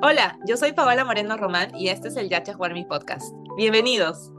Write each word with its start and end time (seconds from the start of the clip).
Hola, 0.00 0.38
yo 0.46 0.56
soy 0.56 0.70
Paola 0.72 1.04
Moreno 1.04 1.36
Román 1.36 1.74
y 1.74 1.88
este 1.88 2.06
es 2.06 2.16
el 2.16 2.28
Yacha 2.28 2.54
Jugar 2.54 2.72
podcast. 2.86 3.34
Bienvenidos. 3.56 4.30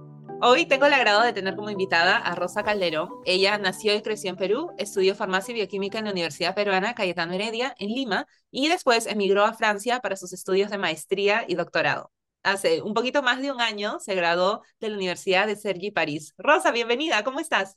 Hoy 0.41 0.65
tengo 0.65 0.85
el 0.85 0.93
agrado 0.93 1.21
de 1.21 1.33
tener 1.33 1.57
como 1.57 1.69
invitada 1.69 2.15
a 2.15 2.33
Rosa 2.33 2.63
Calderón. 2.63 3.09
Ella 3.25 3.57
nació 3.57 3.93
y 3.93 4.01
creció 4.01 4.29
en 4.29 4.37
Perú, 4.37 4.71
estudió 4.77 5.15
farmacia 5.15 5.51
y 5.51 5.55
bioquímica 5.55 5.99
en 5.99 6.05
la 6.05 6.11
Universidad 6.11 6.55
Peruana 6.55 6.95
Cayetano 6.95 7.33
Heredia 7.33 7.75
en 7.77 7.89
Lima 7.89 8.25
y 8.51 8.69
después 8.69 9.05
emigró 9.05 9.43
a 9.43 9.53
Francia 9.53 9.99
para 9.99 10.15
sus 10.15 10.31
estudios 10.31 10.71
de 10.71 10.77
maestría 10.77 11.43
y 11.45 11.55
doctorado. 11.55 12.09
Hace 12.41 12.81
un 12.81 12.93
poquito 12.93 13.21
más 13.21 13.41
de 13.41 13.51
un 13.51 13.59
año 13.59 13.99
se 13.99 14.15
graduó 14.15 14.61
de 14.79 14.87
la 14.87 14.95
Universidad 14.95 15.45
de 15.45 15.57
Sergi 15.57 15.91
París. 15.91 16.33
Rosa, 16.37 16.71
bienvenida, 16.71 17.21
¿cómo 17.25 17.41
estás? 17.41 17.75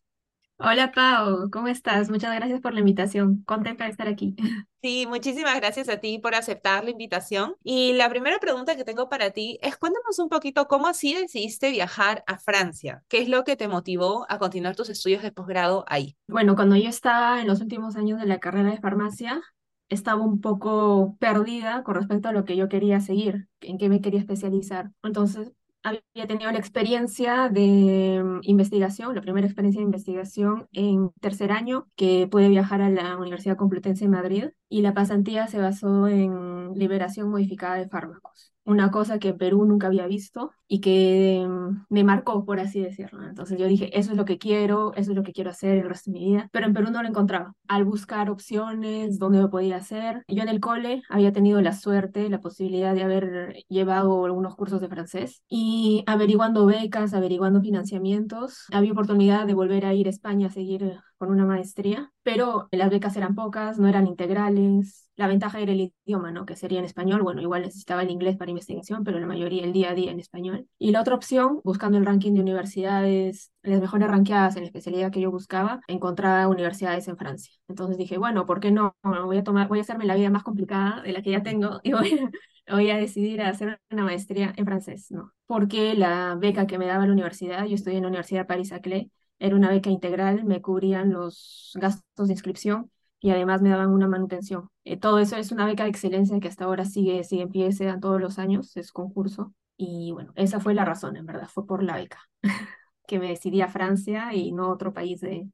Hola 0.58 0.92
Pau, 0.92 1.50
¿cómo 1.50 1.68
estás? 1.68 2.08
Muchas 2.08 2.34
gracias 2.34 2.60
por 2.60 2.72
la 2.72 2.80
invitación. 2.80 3.42
Contenta 3.44 3.84
de 3.84 3.90
estar 3.90 4.08
aquí. 4.08 4.36
Sí, 4.84 5.06
muchísimas 5.06 5.54
gracias 5.54 5.88
a 5.88 5.98
ti 5.98 6.18
por 6.18 6.34
aceptar 6.34 6.82
la 6.82 6.90
invitación. 6.90 7.54
Y 7.62 7.92
la 7.92 8.08
primera 8.08 8.40
pregunta 8.40 8.74
que 8.74 8.82
tengo 8.82 9.08
para 9.08 9.30
ti 9.30 9.56
es 9.62 9.76
cuéntanos 9.76 10.18
un 10.18 10.28
poquito 10.28 10.66
cómo 10.66 10.88
así 10.88 11.14
decidiste 11.14 11.70
viajar 11.70 12.24
a 12.26 12.36
Francia. 12.40 13.04
¿Qué 13.06 13.22
es 13.22 13.28
lo 13.28 13.44
que 13.44 13.54
te 13.54 13.68
motivó 13.68 14.26
a 14.28 14.40
continuar 14.40 14.74
tus 14.74 14.88
estudios 14.88 15.22
de 15.22 15.30
posgrado 15.30 15.84
ahí? 15.86 16.16
Bueno, 16.26 16.56
cuando 16.56 16.74
yo 16.74 16.88
estaba 16.88 17.40
en 17.40 17.46
los 17.46 17.60
últimos 17.60 17.94
años 17.94 18.18
de 18.18 18.26
la 18.26 18.40
carrera 18.40 18.72
de 18.72 18.80
farmacia, 18.80 19.40
estaba 19.88 20.20
un 20.24 20.40
poco 20.40 21.16
perdida 21.20 21.84
con 21.84 21.94
respecto 21.94 22.28
a 22.28 22.32
lo 22.32 22.44
que 22.44 22.56
yo 22.56 22.68
quería 22.68 22.98
seguir, 23.00 23.46
en 23.60 23.78
qué 23.78 23.88
me 23.88 24.00
quería 24.00 24.18
especializar. 24.18 24.90
Entonces, 25.04 25.52
había 25.82 26.26
tenido 26.26 26.50
la 26.52 26.58
experiencia 26.58 27.48
de 27.48 28.22
mm, 28.24 28.40
investigación, 28.42 29.14
la 29.14 29.20
primera 29.20 29.46
experiencia 29.46 29.80
de 29.80 29.86
investigación 29.86 30.68
en 30.72 31.10
tercer 31.20 31.52
año, 31.52 31.88
que 31.96 32.28
pude 32.30 32.48
viajar 32.48 32.82
a 32.82 32.90
la 32.90 33.16
Universidad 33.18 33.56
Complutense 33.56 34.04
de 34.04 34.10
Madrid 34.10 34.44
y 34.68 34.82
la 34.82 34.94
pasantía 34.94 35.46
se 35.48 35.58
basó 35.58 36.08
en 36.08 36.74
liberación 36.74 37.30
modificada 37.30 37.76
de 37.76 37.88
fármacos 37.88 38.51
una 38.64 38.90
cosa 38.90 39.18
que 39.18 39.34
Perú 39.34 39.64
nunca 39.64 39.88
había 39.88 40.06
visto 40.06 40.52
y 40.68 40.80
que 40.80 41.44
mm, 41.46 41.86
me 41.88 42.04
marcó, 42.04 42.44
por 42.44 42.60
así 42.60 42.80
decirlo. 42.80 43.22
Entonces 43.26 43.58
yo 43.58 43.66
dije, 43.66 43.96
eso 43.98 44.12
es 44.12 44.16
lo 44.16 44.24
que 44.24 44.38
quiero, 44.38 44.92
eso 44.94 45.10
es 45.10 45.16
lo 45.16 45.22
que 45.22 45.32
quiero 45.32 45.50
hacer 45.50 45.78
el 45.78 45.88
resto 45.88 46.10
de 46.10 46.18
mi 46.18 46.26
vida, 46.26 46.48
pero 46.52 46.66
en 46.66 46.72
Perú 46.74 46.90
no 46.90 47.02
lo 47.02 47.08
encontraba. 47.08 47.54
Al 47.68 47.84
buscar 47.84 48.30
opciones, 48.30 49.18
dónde 49.18 49.40
lo 49.40 49.50
podía 49.50 49.76
hacer, 49.76 50.24
yo 50.28 50.42
en 50.42 50.48
el 50.48 50.60
cole 50.60 51.02
había 51.08 51.32
tenido 51.32 51.60
la 51.60 51.72
suerte, 51.72 52.28
la 52.28 52.40
posibilidad 52.40 52.94
de 52.94 53.02
haber 53.02 53.54
llevado 53.68 54.24
algunos 54.24 54.54
cursos 54.56 54.80
de 54.80 54.88
francés 54.88 55.42
y 55.48 56.04
averiguando 56.06 56.66
becas, 56.66 57.14
averiguando 57.14 57.60
financiamientos, 57.60 58.66
había 58.72 58.92
oportunidad 58.92 59.46
de 59.46 59.54
volver 59.54 59.86
a 59.86 59.94
ir 59.94 60.06
a 60.06 60.10
España 60.10 60.46
a 60.46 60.50
seguir 60.50 60.98
con 61.22 61.30
una 61.30 61.44
maestría, 61.44 62.10
pero 62.24 62.66
las 62.72 62.90
becas 62.90 63.16
eran 63.16 63.36
pocas, 63.36 63.78
no 63.78 63.86
eran 63.86 64.08
integrales. 64.08 65.08
La 65.14 65.28
ventaja 65.28 65.60
era 65.60 65.70
el 65.70 65.92
idioma, 66.04 66.32
¿no? 66.32 66.44
Que 66.46 66.56
sería 66.56 66.80
en 66.80 66.84
español. 66.84 67.22
Bueno, 67.22 67.40
igual 67.40 67.62
necesitaba 67.62 68.02
el 68.02 68.10
inglés 68.10 68.36
para 68.36 68.50
investigación, 68.50 69.04
pero 69.04 69.20
la 69.20 69.26
mayoría 69.28 69.62
el 69.62 69.72
día 69.72 69.90
a 69.90 69.94
día 69.94 70.10
en 70.10 70.18
español. 70.18 70.66
Y 70.80 70.90
la 70.90 71.00
otra 71.00 71.14
opción, 71.14 71.60
buscando 71.62 71.96
el 71.96 72.04
ranking 72.06 72.32
de 72.34 72.40
universidades, 72.40 73.52
las 73.62 73.80
mejores 73.80 74.08
ranqueadas 74.08 74.56
en 74.56 74.62
la 74.62 74.66
especialidad 74.66 75.12
que 75.12 75.20
yo 75.20 75.30
buscaba, 75.30 75.80
encontraba 75.86 76.48
universidades 76.48 77.06
en 77.06 77.16
Francia. 77.16 77.54
Entonces 77.68 77.98
dije, 77.98 78.18
bueno, 78.18 78.44
¿por 78.44 78.58
qué 78.58 78.72
no? 78.72 78.96
voy 79.04 79.38
a 79.38 79.44
tomar, 79.44 79.68
voy 79.68 79.78
a 79.78 79.82
hacerme 79.82 80.06
la 80.06 80.16
vida 80.16 80.28
más 80.28 80.42
complicada 80.42 81.02
de 81.02 81.12
la 81.12 81.22
que 81.22 81.30
ya 81.30 81.44
tengo 81.44 81.78
y 81.84 81.92
voy 81.92 82.18
a, 82.66 82.74
voy 82.74 82.90
a 82.90 82.96
decidir 82.96 83.42
hacer 83.42 83.80
una 83.90 84.02
maestría 84.02 84.52
en 84.56 84.64
francés, 84.64 85.12
¿no? 85.12 85.32
Porque 85.46 85.94
la 85.94 86.34
beca 86.34 86.66
que 86.66 86.78
me 86.78 86.86
daba 86.86 87.06
la 87.06 87.12
universidad, 87.12 87.64
yo 87.66 87.76
estoy 87.76 87.94
en 87.94 88.02
la 88.02 88.08
Universidad 88.08 88.48
Paris-Saclay, 88.48 89.12
era 89.38 89.56
una 89.56 89.70
beca 89.70 89.90
integral, 89.90 90.44
me 90.44 90.62
cubrían 90.62 91.12
los 91.12 91.72
gastos 91.74 92.28
de 92.28 92.34
inscripción 92.34 92.90
y 93.20 93.30
además 93.30 93.62
me 93.62 93.70
daban 93.70 93.90
una 93.90 94.08
manutención. 94.08 94.68
Eh, 94.84 94.96
todo 94.98 95.18
eso 95.18 95.36
es 95.36 95.52
una 95.52 95.66
beca 95.66 95.84
de 95.84 95.90
excelencia 95.90 96.38
que 96.40 96.48
hasta 96.48 96.64
ahora 96.64 96.84
sigue, 96.84 97.24
sigue 97.24 97.42
en 97.42 97.50
pie, 97.50 97.72
se 97.72 97.84
dan 97.86 98.00
todos 98.00 98.20
los 98.20 98.38
años, 98.38 98.76
es 98.76 98.92
concurso. 98.92 99.54
Y 99.76 100.12
bueno, 100.12 100.32
esa 100.36 100.60
fue 100.60 100.74
la 100.74 100.84
razón, 100.84 101.16
en 101.16 101.26
verdad, 101.26 101.48
fue 101.48 101.66
por 101.66 101.82
la 101.82 101.96
beca, 101.96 102.18
que 103.06 103.18
me 103.18 103.28
decidí 103.28 103.60
a 103.62 103.68
Francia 103.68 104.34
y 104.34 104.52
no 104.52 104.64
a 104.66 104.72
otro 104.72 104.92
país 104.92 105.20
de, 105.20 105.48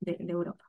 de, 0.00 0.16
de 0.18 0.32
Europa. 0.32 0.64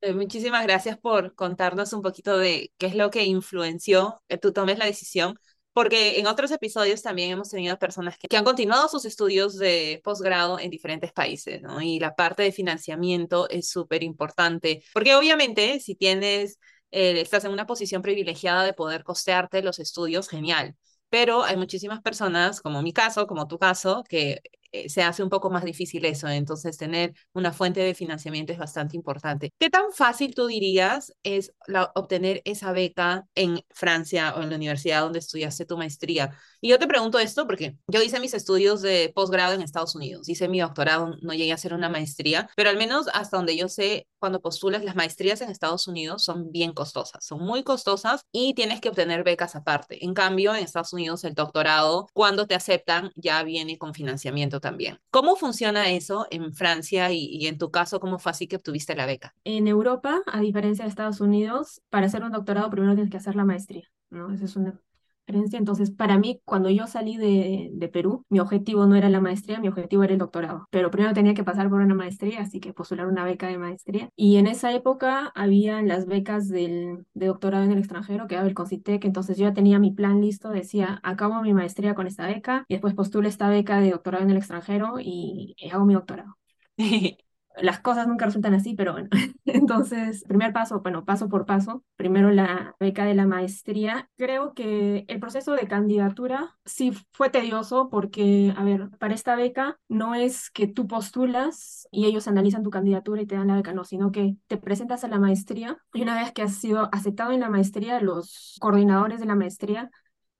Eh, 0.00 0.12
muchísimas 0.14 0.62
gracias 0.64 0.98
por 0.98 1.34
contarnos 1.34 1.92
un 1.92 2.02
poquito 2.02 2.36
de 2.38 2.72
qué 2.78 2.86
es 2.86 2.94
lo 2.96 3.10
que 3.10 3.24
influenció 3.24 4.22
que 4.28 4.36
tú 4.38 4.52
tomes 4.52 4.78
la 4.78 4.86
decisión 4.86 5.36
porque 5.72 6.18
en 6.18 6.26
otros 6.26 6.50
episodios 6.50 7.02
también 7.02 7.30
hemos 7.30 7.50
tenido 7.50 7.78
personas 7.78 8.16
que, 8.18 8.36
han 8.36 8.44
continuado 8.44 8.88
sus 8.88 9.04
estudios 9.04 9.56
de 9.56 10.00
posgrado 10.04 10.58
en 10.58 10.70
diferentes 10.70 11.12
países, 11.12 11.62
¿no? 11.62 11.80
Y 11.80 12.00
la 12.00 12.14
parte 12.14 12.42
de 12.42 12.52
financiamiento 12.52 13.48
es 13.48 13.68
súper 13.68 14.02
importante, 14.02 14.82
porque 14.92 15.14
obviamente 15.14 15.80
si 15.80 15.94
tienes, 15.94 16.58
eh, 16.90 17.20
estás 17.20 17.44
en 17.44 17.52
una 17.52 17.66
posición 17.66 18.02
privilegiada 18.02 18.64
de 18.64 18.72
poder 18.72 19.04
costearte 19.04 19.62
los 19.62 19.78
estudios, 19.78 20.28
genial. 20.28 20.76
Pero 21.08 21.42
hay 21.42 21.56
muchísimas 21.56 22.00
personas, 22.02 22.60
como 22.60 22.82
mi 22.82 22.92
caso, 22.92 23.26
como 23.26 23.48
tu 23.48 23.58
caso, 23.58 24.04
que 24.08 24.42
se 24.88 25.02
hace 25.02 25.22
un 25.22 25.30
poco 25.30 25.50
más 25.50 25.64
difícil 25.64 26.04
eso. 26.04 26.28
Entonces, 26.28 26.76
tener 26.76 27.14
una 27.32 27.52
fuente 27.52 27.80
de 27.80 27.94
financiamiento 27.94 28.52
es 28.52 28.58
bastante 28.58 28.96
importante. 28.96 29.52
¿Qué 29.58 29.70
tan 29.70 29.92
fácil 29.92 30.34
tú 30.34 30.46
dirías 30.46 31.12
es 31.22 31.52
obtener 31.94 32.42
esa 32.44 32.72
beca 32.72 33.26
en 33.34 33.60
Francia 33.70 34.34
o 34.36 34.42
en 34.42 34.50
la 34.50 34.56
universidad 34.56 35.02
donde 35.02 35.18
estudiaste 35.18 35.64
tu 35.66 35.76
maestría? 35.76 36.36
Y 36.60 36.68
yo 36.68 36.78
te 36.78 36.86
pregunto 36.86 37.18
esto 37.18 37.46
porque 37.46 37.76
yo 37.86 38.02
hice 38.02 38.20
mis 38.20 38.34
estudios 38.34 38.82
de 38.82 39.12
posgrado 39.14 39.54
en 39.54 39.62
Estados 39.62 39.94
Unidos, 39.94 40.28
hice 40.28 40.48
mi 40.48 40.60
doctorado, 40.60 41.16
no 41.22 41.32
llegué 41.32 41.52
a 41.52 41.54
hacer 41.54 41.72
una 41.72 41.88
maestría, 41.88 42.50
pero 42.54 42.70
al 42.70 42.76
menos 42.76 43.08
hasta 43.14 43.36
donde 43.36 43.56
yo 43.56 43.68
sé, 43.68 44.06
cuando 44.18 44.40
postulas 44.40 44.84
las 44.84 44.96
maestrías 44.96 45.40
en 45.40 45.50
Estados 45.50 45.88
Unidos 45.88 46.22
son 46.22 46.50
bien 46.52 46.72
costosas, 46.72 47.24
son 47.24 47.40
muy 47.40 47.62
costosas 47.62 48.22
y 48.32 48.54
tienes 48.54 48.80
que 48.80 48.90
obtener 48.90 49.24
becas 49.24 49.56
aparte. 49.56 50.04
En 50.04 50.14
cambio, 50.14 50.54
en 50.54 50.62
Estados 50.62 50.92
Unidos 50.92 51.24
el 51.24 51.34
doctorado, 51.34 52.08
cuando 52.12 52.46
te 52.46 52.54
aceptan, 52.54 53.10
ya 53.16 53.42
viene 53.42 53.78
con 53.78 53.94
financiamiento 53.94 54.59
también. 54.60 54.98
¿Cómo 55.10 55.36
funciona 55.36 55.90
eso 55.90 56.26
en 56.30 56.52
Francia 56.52 57.10
y, 57.12 57.26
y 57.26 57.46
en 57.46 57.58
tu 57.58 57.70
caso, 57.70 58.00
cómo 58.00 58.18
fue 58.18 58.30
así 58.30 58.46
que 58.46 58.56
obtuviste 58.56 58.94
la 58.94 59.06
beca? 59.06 59.34
En 59.44 59.66
Europa, 59.66 60.20
a 60.26 60.40
diferencia 60.40 60.84
de 60.84 60.90
Estados 60.90 61.20
Unidos, 61.20 61.82
para 61.90 62.06
hacer 62.06 62.22
un 62.22 62.32
doctorado 62.32 62.70
primero 62.70 62.94
tienes 62.94 63.10
que 63.10 63.16
hacer 63.16 63.36
la 63.36 63.44
maestría. 63.44 63.88
¿no? 64.10 64.32
Esa 64.32 64.44
es 64.44 64.56
una 64.56 64.80
entonces, 65.26 65.90
para 65.90 66.18
mí, 66.18 66.40
cuando 66.44 66.70
yo 66.70 66.86
salí 66.86 67.16
de, 67.16 67.70
de, 67.72 67.88
Perú, 67.88 68.24
mi 68.28 68.40
objetivo 68.40 68.86
no 68.86 68.96
era 68.96 69.08
la 69.08 69.20
maestría, 69.20 69.60
mi 69.60 69.68
objetivo 69.68 70.02
era 70.02 70.12
el 70.12 70.18
doctorado. 70.18 70.66
Pero 70.70 70.90
primero 70.90 71.14
tenía 71.14 71.34
que 71.34 71.44
pasar 71.44 71.70
por 71.70 71.80
una 71.80 71.94
maestría, 71.94 72.40
así 72.40 72.60
que 72.60 72.72
postular 72.72 73.06
una 73.06 73.24
beca 73.24 73.46
de 73.46 73.58
maestría. 73.58 74.10
Y 74.16 74.36
en 74.36 74.46
esa 74.46 74.72
época 74.72 75.30
había 75.34 75.82
las 75.82 76.06
becas 76.06 76.48
del, 76.48 77.06
de 77.14 77.26
doctorado 77.26 77.64
en 77.64 77.72
el 77.72 77.78
extranjero 77.78 78.26
que 78.26 78.34
daba 78.34 78.48
el 78.48 78.54
Concitec. 78.54 79.04
Entonces 79.04 79.36
yo 79.38 79.46
ya 79.46 79.54
tenía 79.54 79.78
mi 79.78 79.92
plan 79.92 80.20
listo, 80.20 80.50
decía, 80.50 81.00
acabo 81.02 81.40
mi 81.42 81.54
maestría 81.54 81.94
con 81.94 82.06
esta 82.06 82.26
beca 82.26 82.64
y 82.68 82.74
después 82.74 82.94
postulo 82.94 83.28
esta 83.28 83.48
beca 83.48 83.80
de 83.80 83.90
doctorado 83.90 84.24
en 84.24 84.30
el 84.30 84.36
extranjero 84.38 84.96
y 85.00 85.54
hago 85.72 85.84
mi 85.86 85.94
doctorado. 85.94 86.36
las 87.62 87.80
cosas 87.80 88.06
nunca 88.06 88.26
resultan 88.26 88.54
así, 88.54 88.74
pero 88.74 88.92
bueno. 88.92 89.08
Entonces, 89.44 90.24
primer 90.24 90.52
paso, 90.52 90.80
bueno, 90.80 91.04
paso 91.04 91.28
por 91.28 91.46
paso. 91.46 91.84
Primero 91.96 92.30
la 92.30 92.76
beca 92.80 93.04
de 93.04 93.14
la 93.14 93.26
maestría. 93.26 94.08
Creo 94.16 94.54
que 94.54 95.04
el 95.08 95.20
proceso 95.20 95.52
de 95.52 95.68
candidatura 95.68 96.56
sí 96.64 96.92
fue 97.12 97.30
tedioso 97.30 97.88
porque, 97.90 98.52
a 98.56 98.64
ver, 98.64 98.90
para 98.98 99.14
esta 99.14 99.36
beca 99.36 99.78
no 99.88 100.14
es 100.14 100.50
que 100.50 100.66
tú 100.66 100.86
postulas 100.86 101.88
y 101.90 102.06
ellos 102.06 102.28
analizan 102.28 102.62
tu 102.62 102.70
candidatura 102.70 103.22
y 103.22 103.26
te 103.26 103.36
dan 103.36 103.48
la 103.48 103.56
beca, 103.56 103.72
no, 103.72 103.84
sino 103.84 104.12
que 104.12 104.36
te 104.46 104.56
presentas 104.56 105.04
a 105.04 105.08
la 105.08 105.18
maestría 105.18 105.78
y 105.92 106.02
una 106.02 106.20
vez 106.20 106.32
que 106.32 106.42
has 106.42 106.54
sido 106.54 106.88
aceptado 106.92 107.32
en 107.32 107.40
la 107.40 107.50
maestría, 107.50 108.00
los 108.00 108.56
coordinadores 108.60 109.20
de 109.20 109.26
la 109.26 109.34
maestría 109.34 109.90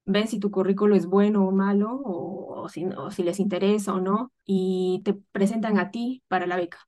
ven 0.05 0.29
si 0.29 0.39
tu 0.41 0.51
currículo 0.51 0.97
es 0.97 1.07
bueno 1.07 1.47
o 1.47 1.53
malo 1.53 2.01
o, 2.05 2.69
si, 2.69 2.87
si 3.11 3.23
les 3.23 3.41
interesa 3.41 3.95
o 3.95 4.01
no 4.01 4.33
y 4.45 5.03
te 5.05 5.15
presentan 5.15 5.79
a 5.79 5.91
ti 5.91 6.23
para 6.29 6.47
la 6.47 6.57
beca. 6.57 6.79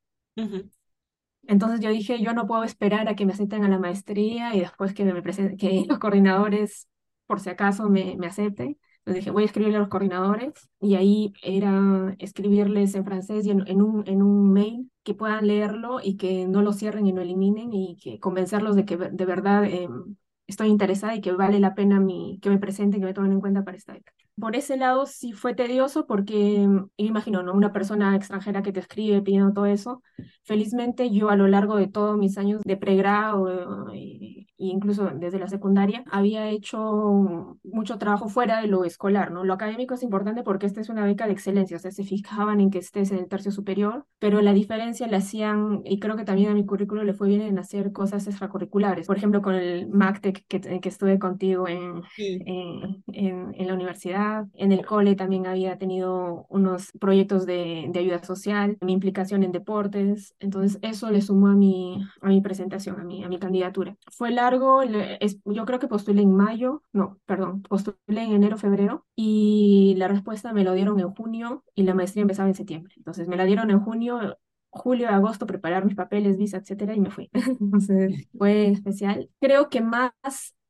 Entonces 1.47 1.81
yo 1.81 1.89
dije, 1.89 2.21
yo 2.21 2.33
no 2.33 2.47
puedo 2.47 2.63
esperar 2.63 3.07
a 3.09 3.15
que 3.15 3.25
me 3.25 3.33
acepten 3.33 3.63
a 3.63 3.69
la 3.69 3.79
maestría 3.79 4.55
y 4.55 4.61
después 4.61 4.93
que, 4.93 5.03
me 5.05 5.21
que 5.57 5.85
los 5.89 5.99
coordinadores, 5.99 6.87
por 7.27 7.39
si 7.39 7.49
acaso, 7.49 7.89
me, 7.89 8.15
me 8.17 8.27
acepten. 8.27 8.77
Entonces 8.99 9.15
dije, 9.23 9.31
voy 9.31 9.43
a 9.43 9.45
escribirle 9.47 9.75
a 9.77 9.79
los 9.81 9.89
coordinadores 9.89 10.53
y 10.79 10.95
ahí 10.95 11.33
era 11.41 12.15
escribirles 12.19 12.95
en 12.95 13.03
francés 13.03 13.45
y 13.45 13.51
en, 13.51 13.81
un, 13.81 14.07
en 14.07 14.21
un 14.21 14.53
mail 14.53 14.89
que 15.03 15.13
puedan 15.13 15.45
leerlo 15.47 15.99
y 16.01 16.15
que 16.15 16.47
no 16.47 16.61
lo 16.61 16.71
cierren 16.71 17.05
y 17.05 17.11
no 17.11 17.21
eliminen 17.21 17.73
y 17.73 17.97
que 17.97 18.19
convencerlos 18.19 18.77
de 18.77 18.85
que 18.85 18.95
de 18.95 19.25
verdad 19.25 19.65
em, 19.65 20.15
estoy 20.47 20.69
interesada 20.69 21.15
y 21.15 21.21
que 21.21 21.33
vale 21.33 21.59
la 21.59 21.75
pena 21.75 21.99
mi, 21.99 22.39
que 22.41 22.49
me 22.49 22.59
presenten, 22.59 23.01
que 23.01 23.07
me 23.07 23.13
tomen 23.13 23.33
en 23.33 23.41
cuenta 23.41 23.63
para 23.65 23.75
esta 23.75 23.91
beca. 23.93 24.13
Por 24.39 24.55
ese 24.55 24.77
lado 24.77 25.05
sí 25.05 25.31
fue 25.33 25.53
tedioso 25.53 26.07
porque, 26.07 26.35
mm, 26.67 26.89
imagino, 26.97 27.43
¿no? 27.43 27.53
Una 27.53 27.71
persona 27.71 28.15
extranjera 28.15 28.63
que 28.63 28.71
te 28.73 28.79
escribe 28.79 29.21
pidiendo 29.21 29.53
todo 29.53 29.65
eso. 29.67 30.01
Felizmente 30.43 31.11
yo 31.11 31.29
a 31.29 31.35
lo 31.35 31.47
largo 31.47 31.75
de 31.75 31.87
todos 31.87 32.17
mis 32.17 32.37
años 32.37 32.61
de 32.65 32.75
pregrado 32.77 33.93
y, 33.93 34.47
incluso 34.57 35.11
desde 35.13 35.39
la 35.39 35.47
secundaria, 35.47 36.03
había 36.11 36.49
hecho 36.49 37.57
mucho 37.63 37.97
trabajo 37.97 38.29
fuera 38.29 38.61
de 38.61 38.67
lo 38.67 38.85
escolar, 38.85 39.31
¿no? 39.31 39.43
Lo 39.43 39.53
académico 39.53 39.93
es 39.93 40.03
importante 40.03 40.43
porque 40.43 40.65
esta 40.65 40.81
es 40.81 40.89
una 40.89 41.05
beca 41.05 41.25
de 41.27 41.33
excelencia, 41.33 41.77
o 41.77 41.79
sea, 41.79 41.91
se 41.91 42.03
fijaban 42.03 42.59
en 42.59 42.69
que 42.71 42.79
estés 42.79 43.11
en 43.11 43.19
el 43.19 43.27
tercio 43.27 43.51
superior, 43.51 44.05
pero 44.19 44.41
la 44.41 44.53
diferencia 44.53 45.07
la 45.07 45.17
hacían, 45.17 45.81
y 45.85 45.99
creo 45.99 46.15
que 46.15 46.23
también 46.25 46.51
a 46.51 46.53
mi 46.53 46.65
currículo 46.65 47.03
le 47.03 47.13
fue 47.13 47.27
bien 47.27 47.41
en 47.41 47.59
hacer 47.59 47.91
cosas 47.91 48.27
extracurriculares, 48.27 49.07
por 49.07 49.17
ejemplo, 49.17 49.41
con 49.41 49.55
el 49.55 49.89
MACTEC 49.89 50.45
que, 50.47 50.61
que 50.79 50.89
estuve 50.89 51.19
contigo 51.19 51.67
en, 51.67 52.01
en, 52.17 53.03
en, 53.07 53.53
en, 53.55 53.67
la 53.67 53.73
universidad, 53.73 54.45
en 54.53 54.71
el 54.71 54.85
cole 54.85 55.15
también 55.15 55.47
había 55.47 55.77
tenido 55.77 56.45
unos 56.49 56.91
proyectos 56.99 57.45
de, 57.45 57.87
de 57.89 57.99
ayuda 57.99 58.23
social, 58.23 58.77
mi 58.81 58.93
implicación 58.93 59.43
en 59.43 59.51
deportes, 59.51 60.35
entonces 60.39 60.79
eso 60.81 61.09
le 61.11 61.21
sumó 61.21 61.47
a 61.47 61.55
mi, 61.55 62.03
a 62.21 62.27
mi 62.27 62.41
presentación, 62.41 62.99
a 62.99 63.03
mi, 63.03 63.23
a 63.23 63.29
mi 63.29 63.39
candidatura. 63.39 63.95
Fue 64.11 64.31
largo, 64.43 64.81
es, 64.83 65.39
yo 65.45 65.65
creo 65.65 65.79
que 65.79 65.87
postulé 65.87 66.21
en 66.21 66.35
mayo, 66.35 66.83
no, 66.93 67.19
perdón, 67.25 67.61
postulé 67.63 67.97
en 68.07 68.33
enero, 68.33 68.57
febrero, 68.57 69.05
y 69.15 69.95
la 69.97 70.07
respuesta 70.07 70.53
me 70.53 70.63
lo 70.63 70.73
dieron 70.73 70.99
en 70.99 71.13
junio 71.13 71.63
y 71.75 71.83
la 71.83 71.93
maestría 71.95 72.21
empezaba 72.23 72.49
en 72.49 72.55
septiembre. 72.55 72.93
Entonces 72.97 73.27
me 73.27 73.37
la 73.37 73.45
dieron 73.45 73.71
en 73.71 73.79
junio, 73.79 74.37
julio, 74.69 75.09
agosto, 75.09 75.45
preparar 75.47 75.85
mis 75.85 75.95
papeles, 75.95 76.37
visa, 76.37 76.57
etcétera, 76.57 76.95
y 76.95 76.99
me 77.01 77.11
fui. 77.11 77.29
Entonces 77.61 78.27
fue 78.37 78.67
especial. 78.69 79.29
Creo 79.39 79.69
que 79.69 79.81
más 79.81 80.11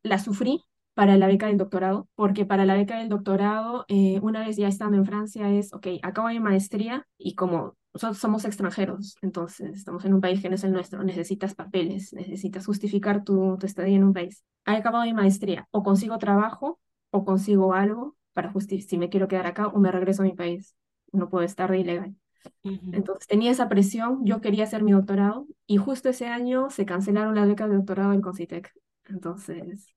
la 0.03 0.19
sufrí 0.19 0.63
para 0.93 1.17
la 1.17 1.27
beca 1.27 1.47
del 1.47 1.57
doctorado, 1.57 2.07
porque 2.15 2.45
para 2.45 2.65
la 2.65 2.75
beca 2.75 2.97
del 2.99 3.09
doctorado, 3.09 3.85
eh, 3.87 4.19
una 4.21 4.45
vez 4.45 4.57
ya 4.57 4.67
estando 4.67 4.97
en 4.97 5.05
Francia, 5.05 5.49
es, 5.51 5.73
ok, 5.73 5.87
acabo 6.03 6.27
mi 6.29 6.39
maestría 6.39 7.07
y 7.17 7.35
como 7.35 7.75
nosotros 7.93 8.17
somos 8.17 8.45
extranjeros, 8.45 9.17
entonces 9.21 9.75
estamos 9.75 10.03
en 10.05 10.13
un 10.15 10.21
país 10.21 10.41
que 10.41 10.49
no 10.49 10.55
es 10.55 10.63
el 10.63 10.71
nuestro, 10.71 11.03
necesitas 11.03 11.53
papeles, 11.55 12.13
necesitas 12.13 12.65
justificar 12.65 13.23
tu, 13.23 13.57
tu 13.59 13.65
estadía 13.65 13.95
en 13.97 14.03
un 14.03 14.13
país. 14.13 14.43
He 14.65 14.71
acabado 14.71 15.05
mi 15.05 15.13
maestría, 15.13 15.67
o 15.71 15.83
consigo 15.83 16.17
trabajo, 16.17 16.79
o 17.11 17.23
consigo 17.23 17.73
algo 17.73 18.15
para 18.33 18.51
justificar 18.51 18.89
si 18.89 18.97
me 18.97 19.09
quiero 19.09 19.27
quedar 19.27 19.45
acá 19.45 19.67
o 19.67 19.79
me 19.79 19.91
regreso 19.91 20.23
a 20.23 20.25
mi 20.25 20.33
país. 20.33 20.75
No 21.11 21.29
puedo 21.29 21.45
estar 21.45 21.69
de 21.69 21.79
ilegal. 21.79 22.15
Entonces 22.63 23.27
tenía 23.27 23.51
esa 23.51 23.69
presión, 23.69 24.25
yo 24.25 24.41
quería 24.41 24.65
hacer 24.65 24.83
mi 24.83 24.91
doctorado 24.91 25.47
y 25.67 25.77
justo 25.77 26.09
ese 26.09 26.27
año 26.27 26.69
se 26.69 26.85
cancelaron 26.85 27.35
las 27.35 27.47
becas 27.47 27.69
de 27.69 27.75
doctorado 27.75 28.13
en 28.13 28.21
Concitec. 28.21 28.73
Entonces 29.05 29.93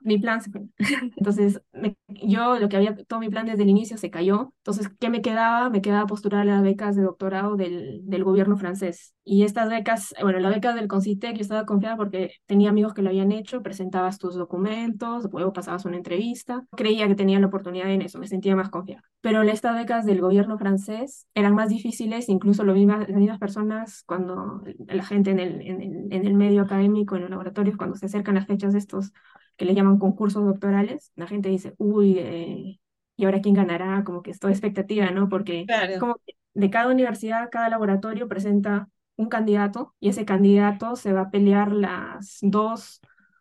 mi 0.00 0.18
plan 0.18 0.40
se. 0.40 0.50
Entonces, 1.16 1.60
yo 2.08 2.58
lo 2.58 2.68
que 2.68 2.76
había, 2.76 2.94
todo 2.94 3.20
mi 3.20 3.28
plan 3.28 3.46
desde 3.46 3.62
el 3.62 3.68
inicio 3.68 3.96
se 3.98 4.10
cayó. 4.10 4.52
Entonces, 4.58 4.88
¿qué 5.00 5.10
me 5.10 5.22
quedaba? 5.22 5.70
Me 5.70 5.82
quedaba 5.82 6.06
postular 6.06 6.46
las 6.46 6.62
becas 6.62 6.96
de 6.96 7.02
doctorado 7.02 7.56
del, 7.56 8.00
del 8.04 8.24
gobierno 8.24 8.56
francés. 8.56 9.14
Y 9.24 9.42
estas 9.44 9.68
becas, 9.68 10.14
bueno, 10.22 10.38
la 10.38 10.48
beca 10.48 10.72
del 10.74 10.88
Concitec, 10.88 11.34
yo 11.36 11.42
estaba 11.42 11.66
confiada 11.66 11.96
porque 11.96 12.32
tenía 12.46 12.70
amigos 12.70 12.94
que 12.94 13.02
lo 13.02 13.10
habían 13.10 13.30
hecho, 13.30 13.62
presentabas 13.62 14.18
tus 14.18 14.34
documentos, 14.36 15.28
luego 15.30 15.52
pasabas 15.52 15.84
una 15.84 15.98
entrevista. 15.98 16.64
Creía 16.76 17.06
que 17.08 17.14
tenía 17.14 17.38
la 17.38 17.48
oportunidad 17.48 17.90
en 17.90 18.02
eso, 18.02 18.18
me 18.18 18.26
sentía 18.26 18.56
más 18.56 18.70
confiada. 18.70 19.02
Pero 19.20 19.42
estas 19.42 19.76
becas 19.76 20.06
del 20.06 20.20
gobierno 20.20 20.56
francés 20.58 21.26
eran 21.34 21.54
más 21.54 21.68
difíciles, 21.68 22.28
incluso 22.28 22.64
lo 22.64 22.72
mismas, 22.72 23.08
las 23.08 23.18
mismas 23.18 23.38
personas, 23.38 24.02
cuando 24.06 24.62
la 24.86 25.04
gente 25.04 25.30
en 25.32 25.40
el, 25.40 25.60
en 25.60 25.82
el, 25.82 26.06
en 26.12 26.26
el 26.26 26.34
medio 26.34 26.62
académico, 26.62 27.16
en 27.16 27.22
los 27.22 27.30
laboratorios, 27.30 27.76
cuando 27.76 27.96
se 27.96 28.06
acercan 28.06 28.36
las 28.36 28.46
fechas 28.46 28.72
de 28.72 28.78
estos 28.78 29.12
que 29.58 29.66
le 29.66 29.74
llaman 29.74 29.98
concursos 29.98 30.44
doctorales, 30.44 31.12
la 31.16 31.26
gente 31.26 31.50
dice, 31.50 31.74
uy, 31.78 32.18
eh, 32.18 32.80
¿y 33.16 33.24
ahora 33.24 33.40
quién 33.42 33.54
ganará? 33.54 34.04
Como 34.04 34.22
que 34.22 34.30
es 34.30 34.38
toda 34.38 34.52
expectativa, 34.52 35.10
¿no? 35.10 35.28
Porque 35.28 35.66
como 35.98 36.16
de 36.54 36.70
cada 36.70 36.90
universidad, 36.90 37.50
cada 37.50 37.68
laboratorio 37.68 38.28
presenta 38.28 38.88
un 39.16 39.28
candidato 39.28 39.94
y 40.00 40.08
ese 40.08 40.24
candidato 40.24 40.96
se 40.96 41.12
va 41.12 41.22
a 41.22 41.30
pelear 41.30 41.72
las 41.72 42.38
dos 42.40 43.00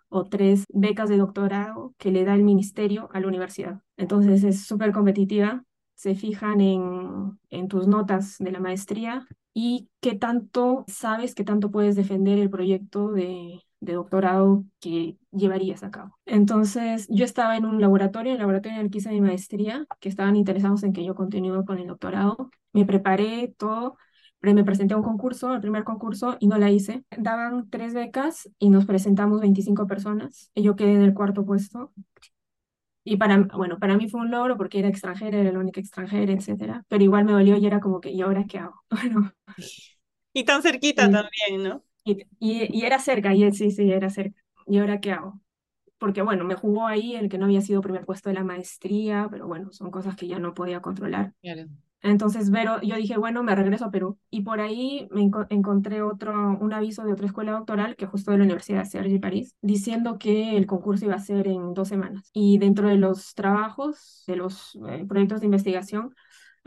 o 0.09 0.25
tres 0.25 0.65
becas 0.69 1.07
de 1.09 1.17
doctorado 1.17 1.93
que 1.97 2.11
le 2.11 2.25
da 2.25 2.33
el 2.33 2.43
ministerio 2.43 3.09
a 3.13 3.19
la 3.19 3.27
universidad. 3.27 3.81
Entonces 3.95 4.43
es 4.43 4.65
súper 4.65 4.91
competitiva, 4.91 5.63
se 5.93 6.15
fijan 6.15 6.61
en, 6.61 7.39
en 7.49 7.67
tus 7.67 7.87
notas 7.87 8.37
de 8.39 8.51
la 8.51 8.59
maestría 8.59 9.27
y 9.53 9.89
qué 10.01 10.15
tanto 10.15 10.83
sabes, 10.87 11.35
qué 11.35 11.43
tanto 11.43 11.69
puedes 11.69 11.95
defender 11.95 12.39
el 12.39 12.49
proyecto 12.49 13.11
de, 13.11 13.61
de 13.79 13.93
doctorado 13.93 14.63
que 14.79 15.17
llevarías 15.31 15.83
a 15.83 15.91
cabo. 15.91 16.17
Entonces, 16.25 17.07
yo 17.09 17.25
estaba 17.25 17.57
en 17.57 17.65
un 17.65 17.79
laboratorio, 17.81 18.31
en 18.31 18.35
el 18.37 18.39
laboratorio 18.41 18.79
en 18.79 18.85
el 18.85 18.91
que 18.91 18.99
hice 18.99 19.09
mi 19.11 19.21
maestría, 19.21 19.85
que 19.99 20.09
estaban 20.09 20.35
interesados 20.35 20.83
en 20.83 20.93
que 20.93 21.03
yo 21.05 21.15
continúe 21.15 21.65
con 21.65 21.77
el 21.79 21.87
doctorado. 21.87 22.49
Me 22.73 22.85
preparé 22.85 23.53
todo, 23.57 23.97
pero 24.39 24.53
me 24.53 24.63
presenté 24.63 24.93
a 24.93 24.97
un 24.97 25.03
concurso, 25.03 25.53
el 25.53 25.61
primer 25.61 25.83
concurso, 25.83 26.37
y 26.39 26.47
no 26.47 26.57
la 26.57 26.71
hice. 26.71 27.03
Daban 27.17 27.69
tres 27.69 27.93
becas 27.93 28.49
y 28.59 28.69
nos 28.69 28.85
presentamos 28.85 29.41
25 29.41 29.87
personas. 29.87 30.51
Y 30.55 30.63
yo 30.63 30.75
quedé 30.75 30.93
en 30.93 31.01
el 31.03 31.13
cuarto 31.13 31.45
puesto. 31.45 31.91
Y 33.03 33.15
para, 33.17 33.37
bueno, 33.55 33.79
para 33.79 33.95
mí 33.95 34.09
fue 34.09 34.19
un 34.21 34.31
logro 34.31 34.57
porque 34.57 34.79
era 34.79 34.89
extranjera, 34.89 35.37
era 35.39 35.51
la 35.53 35.59
única 35.59 35.79
extranjera, 35.79 36.33
etcétera. 36.33 36.83
Pero 36.89 37.03
igual 37.03 37.23
me 37.25 37.31
dolió 37.31 37.55
y 37.57 37.65
era 37.65 37.79
como 37.79 38.01
que, 38.01 38.11
¿y 38.11 38.21
ahora 38.21 38.45
qué 38.45 38.59
hago? 38.59 38.83
Bueno. 38.89 39.31
Y 40.33 40.45
tan 40.45 40.61
cerquita 40.61 41.09
también, 41.09 41.63
¿no? 41.63 41.83
Y, 42.39 42.77
y, 42.77 42.85
era 42.85 42.99
cerca, 42.99 43.33
y 43.33 43.51
sí, 43.51 43.71
sí, 43.71 43.91
era 43.91 44.09
cerca. 44.09 44.41
¿Y 44.65 44.77
ahora 44.79 44.99
qué 44.99 45.11
hago? 45.11 45.39
Porque 45.97 46.21
bueno, 46.21 46.45
me 46.45 46.55
jugó 46.55 46.87
ahí 46.87 47.15
el 47.15 47.29
que 47.29 47.37
no 47.37 47.45
había 47.45 47.61
sido 47.61 47.81
primer 47.81 48.05
puesto 48.05 48.29
de 48.29 48.35
la 48.35 48.43
maestría, 48.43 49.27
pero 49.31 49.47
bueno, 49.47 49.71
son 49.71 49.91
cosas 49.91 50.15
que 50.15 50.27
ya 50.27 50.39
no 50.39 50.53
podía 50.53 50.81
controlar. 50.81 51.33
Entonces, 52.03 52.49
pero 52.51 52.79
yo 52.81 52.95
dije, 52.95 53.17
bueno, 53.17 53.43
me 53.43 53.55
regreso 53.55 53.85
a 53.85 53.91
Perú. 53.91 54.17
Y 54.29 54.41
por 54.41 54.61
ahí 54.61 55.07
me 55.11 55.29
encontré 55.49 56.01
otro, 56.01 56.57
un 56.59 56.71
aviso 56.71 57.03
de 57.03 57.13
otra 57.13 57.25
escuela 57.25 57.53
doctoral, 57.53 57.95
que 57.95 58.05
justo 58.05 58.31
de 58.31 58.37
la 58.37 58.43
Universidad 58.43 58.83
de 58.83 58.89
Sergi 58.89 59.19
París, 59.19 59.55
diciendo 59.61 60.19
que 60.19 60.55
el 60.57 60.67
concurso 60.67 61.05
iba 61.05 61.15
a 61.15 61.19
ser 61.19 61.47
en 61.47 61.73
dos 61.73 61.87
semanas. 61.87 62.29
Y 62.33 62.59
dentro 62.59 62.87
de 62.87 62.97
los 62.97 63.33
trabajos, 63.33 64.23
de 64.27 64.35
los 64.35 64.77
eh, 64.87 65.05
proyectos 65.07 65.41
de 65.41 65.47
investigación, 65.47 66.13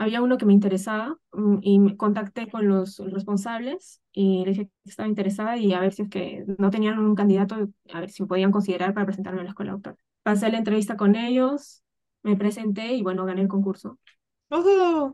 había 0.01 0.21
uno 0.23 0.37
que 0.39 0.45
me 0.47 0.53
interesaba 0.53 1.15
mm, 1.31 1.57
y 1.61 1.79
me 1.79 1.95
contacté 1.95 2.49
con 2.49 2.67
los 2.67 2.97
responsables 3.11 4.01
y 4.11 4.43
le 4.45 4.51
dije 4.51 4.65
que 4.65 4.89
estaba 4.89 5.07
interesada 5.07 5.57
y 5.57 5.73
a 5.73 5.79
ver 5.79 5.93
si 5.93 6.01
es 6.03 6.09
que 6.09 6.43
no 6.57 6.71
tenían 6.71 6.97
un 6.97 7.13
candidato, 7.13 7.69
a 7.93 7.99
ver 7.99 8.09
si 8.09 8.23
me 8.23 8.27
podían 8.27 8.51
considerar 8.51 8.95
para 8.95 9.05
presentarme 9.05 9.41
a 9.41 9.43
la 9.43 9.49
escuela 9.49 9.73
doctora. 9.73 9.97
Pasé 10.23 10.51
la 10.51 10.57
entrevista 10.57 10.97
con 10.97 11.15
ellos, 11.15 11.83
me 12.23 12.35
presenté 12.35 12.93
y 12.93 13.03
bueno, 13.03 13.25
gané 13.25 13.41
el 13.41 13.47
concurso. 13.47 13.99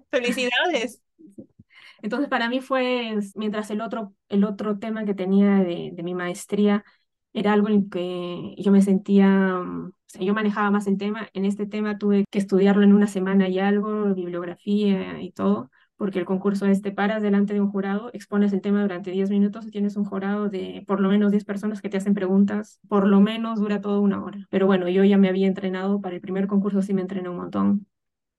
¡Felicidades! 0.10 1.01
Entonces 2.01 2.30
para 2.30 2.48
mí 2.48 2.62
fue, 2.62 3.19
mientras 3.36 3.69
el 3.72 3.81
otro, 3.81 4.13
el 4.30 4.45
otro 4.45 4.80
tema 4.80 5.04
que 5.04 5.13
tenía 5.16 5.57
de, 5.57 5.92
de 5.94 6.04
mi 6.04 6.13
maestría 6.13 6.86
era 7.33 7.51
algo 7.54 7.68
en 7.68 7.90
que 7.90 8.56
yo 8.57 8.72
me 8.72 8.81
sentía, 8.81 9.28
mm, 9.28 9.92
yo 10.19 10.33
manejaba 10.33 10.71
más 10.71 10.88
el 10.88 10.98
tema, 10.98 11.27
en 11.33 11.45
este 11.45 11.65
tema 11.65 11.98
tuve 11.98 12.25
que 12.30 12.39
estudiarlo 12.39 12.83
en 12.83 12.94
una 12.94 13.07
semana 13.07 13.50
y 13.50 13.59
algo, 13.59 14.13
bibliografía 14.13 15.21
y 15.21 15.31
todo, 15.31 15.69
porque 15.95 16.19
el 16.19 16.25
concurso 16.25 16.65
es 16.65 16.81
te 16.81 16.92
paras 16.92 17.21
delante 17.21 17.54
de 17.54 17.62
un 17.62 17.71
jurado, 17.71 18.09
expones 18.13 18.54
el 18.54 18.62
tema 18.62 18.81
durante 18.81 19.12
10 19.12 19.30
minutos 19.30 19.65
y 19.68 19.71
tienes 19.71 19.98
un 19.98 20.06
jurado 20.06 20.50
de 20.50 20.83
por 20.88 21.01
lo 21.01 21.09
menos 21.09 21.31
10 21.31 21.44
personas 21.45 21.81
que 21.81 21.89
te 21.89 21.98
hacen 21.98 22.13
preguntas, 22.13 22.80
por 22.88 23.07
lo 23.07 23.19
menos 23.21 23.59
dura 23.59 23.81
todo 23.81 24.01
una 24.01 24.24
hora. 24.24 24.48
Pero 24.50 24.68
bueno, 24.68 24.88
yo 24.89 25.04
ya 25.04 25.18
me 25.18 25.30
había 25.30 25.48
entrenado 25.48 26.01
para 26.01 26.16
el 26.16 26.21
primer 26.21 26.47
concurso, 26.47 26.81
sí 26.81 26.94
me 26.94 27.02
entrené 27.02 27.30
un 27.30 27.37
montón 27.37 27.87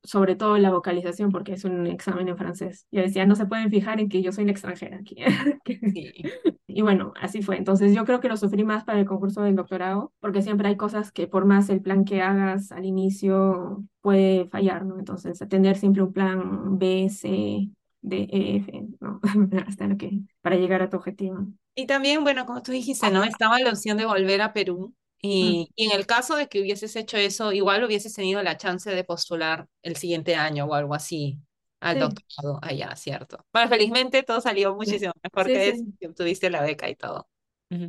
sobre 0.02 0.36
todo 0.36 0.58
la 0.58 0.70
vocalización, 0.70 1.30
porque 1.30 1.52
es 1.52 1.64
un 1.64 1.86
examen 1.86 2.28
en 2.28 2.36
francés. 2.36 2.86
Yo 2.90 3.02
decía, 3.02 3.26
no 3.26 3.34
se 3.34 3.46
pueden 3.46 3.70
fijar 3.70 4.00
en 4.00 4.08
que 4.08 4.22
yo 4.22 4.32
soy 4.32 4.44
la 4.44 4.52
extranjera 4.52 4.98
aquí. 4.98 5.16
Y 6.70 6.82
bueno, 6.82 7.12
así 7.20 7.42
fue. 7.42 7.56
Entonces 7.56 7.92
yo 7.92 8.04
creo 8.04 8.20
que 8.20 8.28
lo 8.28 8.36
sufrí 8.36 8.62
más 8.62 8.84
para 8.84 9.00
el 9.00 9.06
concurso 9.06 9.42
del 9.42 9.56
doctorado, 9.56 10.12
porque 10.20 10.42
siempre 10.42 10.68
hay 10.68 10.76
cosas 10.76 11.10
que 11.10 11.26
por 11.26 11.44
más 11.44 11.68
el 11.70 11.80
plan 11.80 12.04
que 12.04 12.22
hagas 12.22 12.70
al 12.70 12.84
inicio 12.84 13.84
puede 14.00 14.46
fallar, 14.46 14.84
¿no? 14.84 14.98
Entonces, 14.98 15.38
tener 15.48 15.76
siempre 15.76 16.02
un 16.02 16.12
plan 16.12 16.78
B, 16.78 17.08
C, 17.10 17.70
D, 18.00 18.28
E, 18.30 18.56
F, 18.58 18.86
¿no? 19.00 19.18
Hasta 19.66 19.88
lo 19.88 19.96
que, 19.96 20.20
para 20.40 20.56
llegar 20.56 20.82
a 20.82 20.88
tu 20.88 20.98
objetivo. 20.98 21.48
Y 21.74 21.86
también, 21.86 22.22
bueno, 22.22 22.46
como 22.46 22.62
tú 22.62 22.70
dijiste, 22.70 23.10
¿no? 23.10 23.24
Estaba 23.24 23.58
la 23.58 23.70
opción 23.70 23.96
de 23.96 24.04
volver 24.04 24.42
a 24.42 24.52
Perú 24.52 24.94
Mm. 25.22 25.26
Y, 25.26 25.70
en 25.76 25.92
el 25.92 26.06
caso 26.06 26.36
de 26.36 26.48
que 26.48 26.60
hubieses 26.60 26.94
hecho 26.96 27.16
eso, 27.16 27.52
igual 27.52 27.84
hubieses 27.84 28.14
tenido 28.14 28.42
la 28.42 28.56
chance 28.56 28.90
de 28.90 29.04
postular 29.04 29.66
el 29.82 29.96
siguiente 29.96 30.36
año 30.36 30.66
o 30.66 30.74
algo 30.74 30.94
así 30.94 31.38
al 31.80 32.00
doctorado 32.00 32.58
allá, 32.62 32.94
¿cierto? 32.96 33.44
Bueno, 33.52 33.68
felizmente 33.68 34.22
todo 34.22 34.40
salió 34.40 34.74
muchísimo 34.74 35.12
mejor 35.22 35.46
que 35.46 35.68
eso, 35.68 35.84
tuviste 36.16 36.50
la 36.50 36.62
beca 36.62 36.88
y 36.88 36.96
todo. 36.96 37.28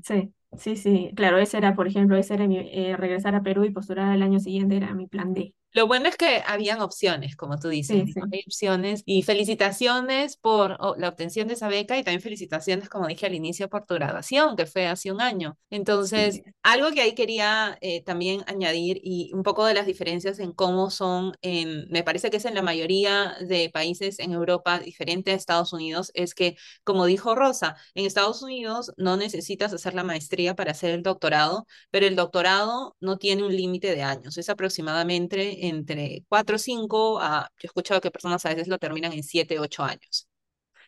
Sí, 0.03 0.33
sí, 0.57 0.75
sí, 0.75 1.11
claro, 1.15 1.37
ese 1.37 1.57
era, 1.57 1.75
por 1.75 1.87
ejemplo, 1.87 2.17
ese 2.17 2.33
era 2.33 2.47
mi, 2.47 2.57
eh, 2.57 2.95
regresar 2.97 3.33
a 3.35 3.41
Perú 3.41 3.63
y 3.63 3.71
postular 3.71 4.13
el 4.13 4.21
año 4.21 4.39
siguiente 4.39 4.77
era 4.77 4.93
mi 4.93 5.07
plan 5.07 5.33
D. 5.33 5.53
Lo 5.71 5.87
bueno 5.87 6.09
es 6.09 6.17
que 6.17 6.41
habían 6.47 6.81
opciones, 6.81 7.35
como 7.35 7.59
tú 7.59 7.69
dices, 7.69 8.03
hay 8.31 8.43
opciones. 8.45 9.03
Y 9.05 9.23
felicitaciones 9.23 10.37
por 10.37 10.77
la 10.97 11.09
obtención 11.09 11.47
de 11.47 11.53
esa 11.53 11.67
beca 11.67 11.97
y 11.97 12.03
también 12.03 12.21
felicitaciones, 12.21 12.89
como 12.89 13.07
dije 13.07 13.25
al 13.27 13.35
inicio, 13.35 13.69
por 13.69 13.85
tu 13.85 13.95
graduación, 13.95 14.55
que 14.55 14.65
fue 14.65 14.87
hace 14.87 15.11
un 15.11 15.21
año. 15.21 15.57
Entonces, 15.69 16.41
algo 16.63 16.91
que 16.91 17.01
ahí 17.01 17.13
quería 17.13 17.77
eh, 17.81 18.03
también 18.03 18.43
añadir 18.47 18.99
y 19.03 19.31
un 19.33 19.43
poco 19.43 19.65
de 19.65 19.73
las 19.73 19.85
diferencias 19.85 20.39
en 20.39 20.53
cómo 20.53 20.89
son, 20.89 21.33
en, 21.41 21.87
me 21.89 22.03
parece 22.03 22.29
que 22.29 22.37
es 22.37 22.45
en 22.45 22.55
la 22.55 22.61
mayoría 22.61 23.35
de 23.41 23.69
países 23.71 24.19
en 24.19 24.33
Europa, 24.33 24.79
diferente 24.79 25.31
a 25.31 25.35
Estados 25.35 25.73
Unidos, 25.73 26.11
es 26.13 26.33
que, 26.33 26.57
como 26.83 27.05
dijo 27.05 27.35
Rosa, 27.35 27.75
en 27.93 28.05
Estados 28.05 28.41
Unidos 28.41 28.91
no 28.97 29.17
necesitas 29.17 29.73
hacer 29.73 29.93
la 29.93 30.03
maestría 30.03 30.55
para 30.55 30.71
hacer 30.71 30.91
el 30.91 31.03
doctorado, 31.03 31.67
pero 31.91 32.07
el 32.07 32.15
doctorado 32.15 32.95
no 32.99 33.17
tiene 33.17 33.43
un 33.43 33.55
límite 33.55 33.95
de 33.95 34.03
años, 34.03 34.37
es 34.37 34.49
aproximadamente 34.49 35.58
entre 35.67 36.25
4 36.27 36.55
o 36.55 36.59
5 36.59 37.19
a, 37.19 37.49
yo 37.59 37.65
he 37.65 37.67
escuchado 37.67 38.01
que 38.01 38.11
personas 38.11 38.45
a 38.45 38.49
veces 38.49 38.67
lo 38.67 38.77
terminan 38.77 39.13
en 39.13 39.23
7, 39.23 39.59
8 39.59 39.83
años. 39.83 40.27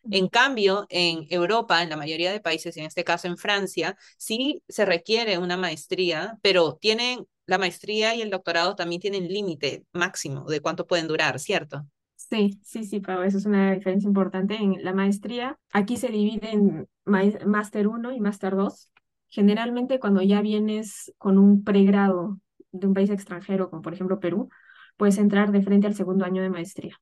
En 0.10 0.30
cambio, 0.30 0.88
en 0.90 1.28
Europa, 1.30 1.84
en 1.84 1.90
la 1.90 1.98
mayoría 1.98 2.32
de 2.32 2.40
países, 2.40 2.76
en 2.78 2.86
este 2.86 3.04
caso 3.04 3.28
en 3.28 3.38
Francia, 3.38 3.96
sí 4.18 4.64
se 4.68 4.86
requiere 4.86 5.38
una 5.38 5.58
maestría, 5.58 6.40
pero 6.42 6.76
tienen 6.76 7.28
la 7.46 7.60
maestría 7.60 8.16
y 8.16 8.22
el 8.22 8.32
doctorado 8.32 8.76
también 8.76 9.02
tienen 9.02 9.28
límite 9.28 9.86
máximo 9.94 10.46
de 10.46 10.62
cuánto 10.62 10.88
pueden 10.88 11.08
durar, 11.08 11.40
¿cierto? 11.40 11.86
Sí, 12.16 12.60
sí, 12.64 12.84
sí, 12.86 13.00
Pau, 13.00 13.22
eso 13.24 13.38
es 13.38 13.46
una 13.46 13.74
diferencia 13.74 14.08
importante 14.08 14.56
en 14.56 14.84
la 14.84 14.94
maestría. 14.94 15.60
Aquí 15.72 15.98
se 15.98 16.08
divide 16.08 16.52
en 16.52 16.88
máster 17.06 17.88
1 17.88 18.12
y 18.14 18.20
máster 18.22 18.56
2. 18.56 18.90
Generalmente 19.28 20.00
cuando 20.00 20.22
ya 20.22 20.42
vienes 20.42 21.14
con 21.18 21.38
un 21.38 21.64
pregrado 21.64 22.40
de 22.72 22.88
un 22.88 22.94
país 22.94 23.10
extranjero, 23.10 23.70
como 23.70 23.82
por 23.82 23.94
ejemplo 23.94 24.20
Perú, 24.20 24.50
puedes 24.98 25.18
entrar 25.18 25.52
de 25.52 25.62
frente 25.62 25.88
al 25.88 25.96
segundo 25.96 26.26
año 26.26 26.42
de 26.42 26.50
maestría. 26.50 27.00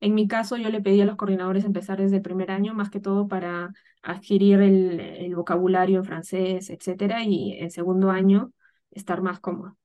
En 0.00 0.14
mi 0.14 0.28
caso, 0.28 0.56
yo 0.56 0.68
le 0.70 0.80
pedí 0.82 1.00
a 1.00 1.06
los 1.06 1.16
coordinadores 1.16 1.64
empezar 1.64 1.98
desde 1.98 2.16
el 2.16 2.22
primer 2.22 2.50
año, 2.50 2.74
más 2.74 2.90
que 2.90 3.00
todo 3.00 3.28
para 3.28 3.72
adquirir 4.02 4.60
el, 4.60 5.00
el 5.00 5.34
vocabulario 5.34 5.98
en 5.98 6.04
francés, 6.04 6.70
etcétera, 6.70 7.22
y 7.24 7.52
en 7.58 7.70
segundo 7.70 8.10
año 8.10 8.52
estar 8.90 9.22
más 9.22 9.40
cómodo. 9.40 9.76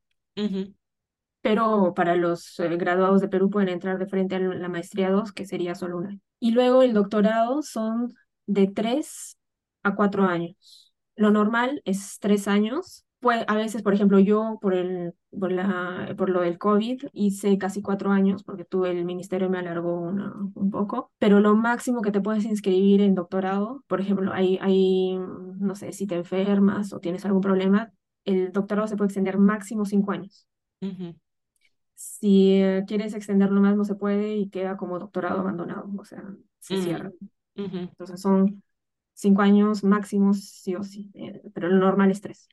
Pero 1.41 1.93
para 1.95 2.15
los 2.15 2.59
eh, 2.59 2.77
graduados 2.77 3.21
de 3.21 3.27
Perú 3.27 3.49
pueden 3.49 3.69
entrar 3.69 3.97
de 3.97 4.05
frente 4.05 4.35
a 4.35 4.39
la 4.39 4.69
maestría 4.69 5.09
2, 5.09 5.31
que 5.31 5.45
sería 5.45 5.75
solo 5.75 5.97
una. 5.97 6.19
Y 6.39 6.51
luego 6.51 6.83
el 6.83 6.93
doctorado 6.93 7.61
son 7.63 8.13
de 8.45 8.67
3 8.67 9.37
a 9.83 9.95
4 9.95 10.25
años. 10.25 10.93
Lo 11.15 11.31
normal 11.31 11.81
es 11.85 12.19
3 12.19 12.47
años, 12.47 13.05
pues, 13.21 13.45
a 13.47 13.55
veces, 13.55 13.83
por 13.83 13.93
ejemplo, 13.93 14.19
yo 14.19 14.57
por, 14.61 14.73
el, 14.73 15.13
por, 15.39 15.51
la, 15.51 16.13
por 16.17 16.29
lo 16.29 16.41
del 16.41 16.57
COVID 16.57 17.03
hice 17.13 17.57
casi 17.59 17.81
cuatro 17.81 18.11
años 18.11 18.43
porque 18.43 18.65
tuve 18.65 18.91
el 18.91 19.05
ministerio 19.05 19.49
me 19.49 19.59
alargó 19.59 19.99
un 20.01 20.71
poco, 20.71 21.11
pero 21.19 21.39
lo 21.39 21.55
máximo 21.55 22.01
que 22.01 22.11
te 22.11 22.19
puedes 22.19 22.45
inscribir 22.45 23.01
en 23.01 23.15
doctorado, 23.15 23.83
por 23.87 24.01
ejemplo, 24.01 24.33
hay, 24.33 24.57
hay, 24.61 25.17
no 25.59 25.75
sé, 25.75 25.93
si 25.93 26.07
te 26.07 26.15
enfermas 26.15 26.93
o 26.93 26.99
tienes 26.99 27.23
algún 27.25 27.41
problema, 27.41 27.91
el 28.25 28.51
doctorado 28.51 28.87
se 28.87 28.97
puede 28.97 29.09
extender 29.09 29.37
máximo 29.37 29.85
cinco 29.85 30.11
años. 30.11 30.47
Si 31.95 32.55
eh, 32.55 32.83
quieres 32.87 33.13
extenderlo 33.13 33.61
más, 33.61 33.75
no 33.77 33.85
se 33.85 33.95
puede 33.95 34.35
y 34.35 34.49
queda 34.49 34.77
como 34.77 34.97
doctorado 34.99 35.39
abandonado, 35.39 35.89
o 35.97 36.05
sea, 36.05 36.23
se 36.59 36.77
cierra. 36.77 37.11
Entonces 37.55 38.19
son 38.19 38.63
cinco 39.13 39.43
años 39.43 39.83
máximos, 39.83 40.43
sí 40.43 40.75
o 40.75 40.83
sí, 40.83 41.11
eh, 41.13 41.41
pero 41.53 41.69
lo 41.69 41.77
normal 41.77 42.09
es 42.09 42.21
tres. 42.21 42.49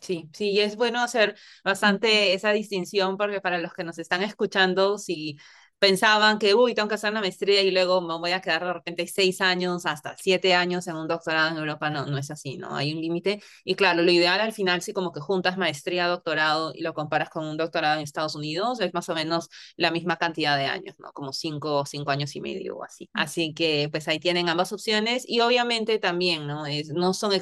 Sí, 0.00 0.28
sí, 0.32 0.50
y 0.50 0.60
es 0.60 0.76
bueno 0.76 1.00
hacer 1.02 1.36
bastante 1.64 2.34
esa 2.34 2.50
distinción 2.52 3.16
porque 3.16 3.40
para 3.40 3.58
los 3.58 3.72
que 3.72 3.84
nos 3.84 3.98
están 3.98 4.22
escuchando, 4.22 4.98
si 4.98 5.38
pensaban 5.78 6.38
que, 6.38 6.54
uy, 6.54 6.74
tengo 6.74 6.88
que 6.88 6.94
hacer 6.94 7.10
una 7.10 7.20
maestría 7.20 7.62
y 7.62 7.70
luego 7.70 8.00
me 8.00 8.16
voy 8.18 8.32
a 8.32 8.40
quedar 8.40 8.64
de 8.64 8.72
repente 8.72 9.06
seis 9.06 9.40
años 9.40 9.84
hasta 9.86 10.16
siete 10.16 10.54
años 10.54 10.86
en 10.86 10.96
un 10.96 11.08
doctorado 11.08 11.50
en 11.50 11.56
Europa. 11.58 11.90
No, 11.90 12.06
no 12.06 12.16
es 12.18 12.30
así, 12.30 12.56
¿no? 12.56 12.74
Hay 12.74 12.94
un 12.94 13.00
límite. 13.00 13.42
Y 13.64 13.74
claro, 13.74 14.02
lo 14.02 14.10
ideal 14.10 14.40
al 14.40 14.52
final, 14.52 14.80
si 14.82 14.92
como 14.92 15.12
que 15.12 15.20
juntas 15.20 15.58
maestría, 15.58 16.06
doctorado 16.06 16.72
y 16.74 16.82
lo 16.82 16.94
comparas 16.94 17.28
con 17.30 17.44
un 17.46 17.56
doctorado 17.56 17.96
en 17.96 18.02
Estados 18.02 18.34
Unidos, 18.34 18.80
es 18.80 18.94
más 18.94 19.08
o 19.08 19.14
menos 19.14 19.48
la 19.76 19.90
misma 19.90 20.16
cantidad 20.16 20.56
de 20.56 20.66
años, 20.66 20.94
¿no? 20.98 21.12
Como 21.12 21.32
cinco, 21.32 21.84
cinco 21.86 22.10
años 22.10 22.34
y 22.36 22.40
medio 22.40 22.76
o 22.78 22.84
así. 22.84 23.10
Así 23.12 23.52
que, 23.54 23.88
pues 23.90 24.08
ahí 24.08 24.18
tienen 24.18 24.48
ambas 24.48 24.72
opciones 24.72 25.24
y 25.28 25.40
obviamente 25.40 25.98
también, 25.98 26.46
¿no? 26.46 26.66
Es, 26.66 26.88
no 26.90 27.12
son 27.14 27.32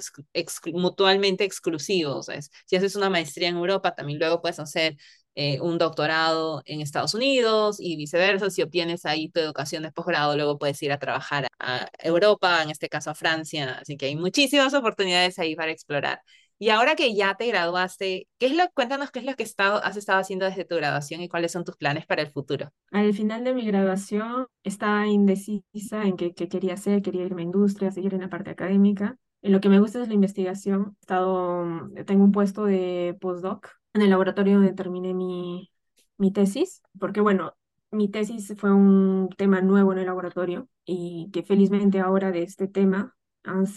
mutuamente 0.74 1.44
exclusivos. 1.44 2.28
Es, 2.28 2.50
si 2.66 2.76
haces 2.76 2.96
una 2.96 3.10
maestría 3.10 3.48
en 3.48 3.56
Europa, 3.56 3.94
también 3.94 4.18
luego 4.18 4.40
puedes 4.40 4.58
hacer 4.58 4.96
eh, 5.34 5.60
un 5.60 5.78
doctorado 5.78 6.62
en 6.66 6.80
Estados 6.80 7.14
Unidos 7.14 7.76
y 7.80 7.96
viceversa. 7.96 8.50
Si 8.50 8.62
obtienes 8.62 9.06
ahí 9.06 9.28
tu 9.30 9.40
educación 9.40 9.82
de 9.82 9.92
posgrado, 9.92 10.36
luego 10.36 10.58
puedes 10.58 10.82
ir 10.82 10.92
a 10.92 10.98
trabajar 10.98 11.48
a 11.58 11.88
Europa, 11.98 12.62
en 12.62 12.70
este 12.70 12.88
caso 12.88 13.10
a 13.10 13.14
Francia. 13.14 13.78
Así 13.80 13.96
que 13.96 14.06
hay 14.06 14.16
muchísimas 14.16 14.74
oportunidades 14.74 15.38
ahí 15.38 15.56
para 15.56 15.72
explorar. 15.72 16.20
Y 16.62 16.68
ahora 16.68 16.94
que 16.94 17.12
ya 17.12 17.34
te 17.34 17.48
graduaste, 17.48 18.28
¿qué 18.38 18.46
es 18.46 18.54
lo, 18.54 18.62
cuéntanos 18.72 19.10
qué 19.10 19.18
es 19.18 19.24
lo 19.24 19.34
que 19.34 19.42
estado, 19.42 19.82
has 19.82 19.96
estado 19.96 20.20
haciendo 20.20 20.44
desde 20.44 20.64
tu 20.64 20.76
graduación 20.76 21.20
y 21.20 21.28
cuáles 21.28 21.50
son 21.50 21.64
tus 21.64 21.76
planes 21.76 22.06
para 22.06 22.22
el 22.22 22.30
futuro. 22.30 22.70
Al 22.92 23.12
final 23.14 23.42
de 23.42 23.52
mi 23.52 23.66
graduación 23.66 24.46
estaba 24.62 25.08
indecisa 25.08 26.04
en 26.04 26.16
qué, 26.16 26.32
quería 26.34 26.74
hacer, 26.74 27.02
quería 27.02 27.24
irme 27.24 27.42
a 27.42 27.46
industria, 27.46 27.90
seguir 27.90 28.14
en 28.14 28.20
la 28.20 28.28
parte 28.28 28.50
académica. 28.50 29.18
En 29.40 29.50
lo 29.50 29.60
que 29.60 29.68
me 29.68 29.80
gusta 29.80 30.00
es 30.02 30.06
la 30.06 30.14
investigación. 30.14 30.96
He 31.00 31.00
estado, 31.00 31.90
tengo 32.06 32.22
un 32.22 32.30
puesto 32.30 32.64
de 32.64 33.16
postdoc 33.20 33.68
en 33.94 34.02
el 34.02 34.10
laboratorio 34.10 34.54
donde 34.56 34.72
terminé 34.74 35.14
mi, 35.14 35.70
mi 36.18 36.32
tesis, 36.32 36.82
porque 36.98 37.20
bueno, 37.20 37.54
mi 37.90 38.08
tesis 38.10 38.54
fue 38.58 38.72
un 38.72 39.28
tema 39.36 39.60
nuevo 39.60 39.92
en 39.92 39.98
el 39.98 40.06
laboratorio 40.06 40.68
y 40.84 41.30
que 41.32 41.42
felizmente 41.42 42.00
ahora 42.00 42.30
de 42.32 42.42
este 42.42 42.68
tema 42.68 43.16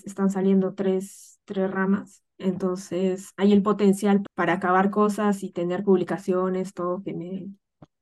están 0.06 0.30
saliendo 0.30 0.74
tres, 0.74 1.40
tres 1.46 1.70
ramas. 1.72 2.24
Entonces 2.38 3.32
hay 3.38 3.54
el 3.54 3.64
potencial 3.64 4.24
para 4.36 4.54
acabar 4.54 4.90
cosas 4.90 5.44
y 5.44 5.52
tener 5.52 5.84
publicaciones, 5.84 6.74
todo 6.74 7.04
que 7.04 7.14
me, 7.14 7.50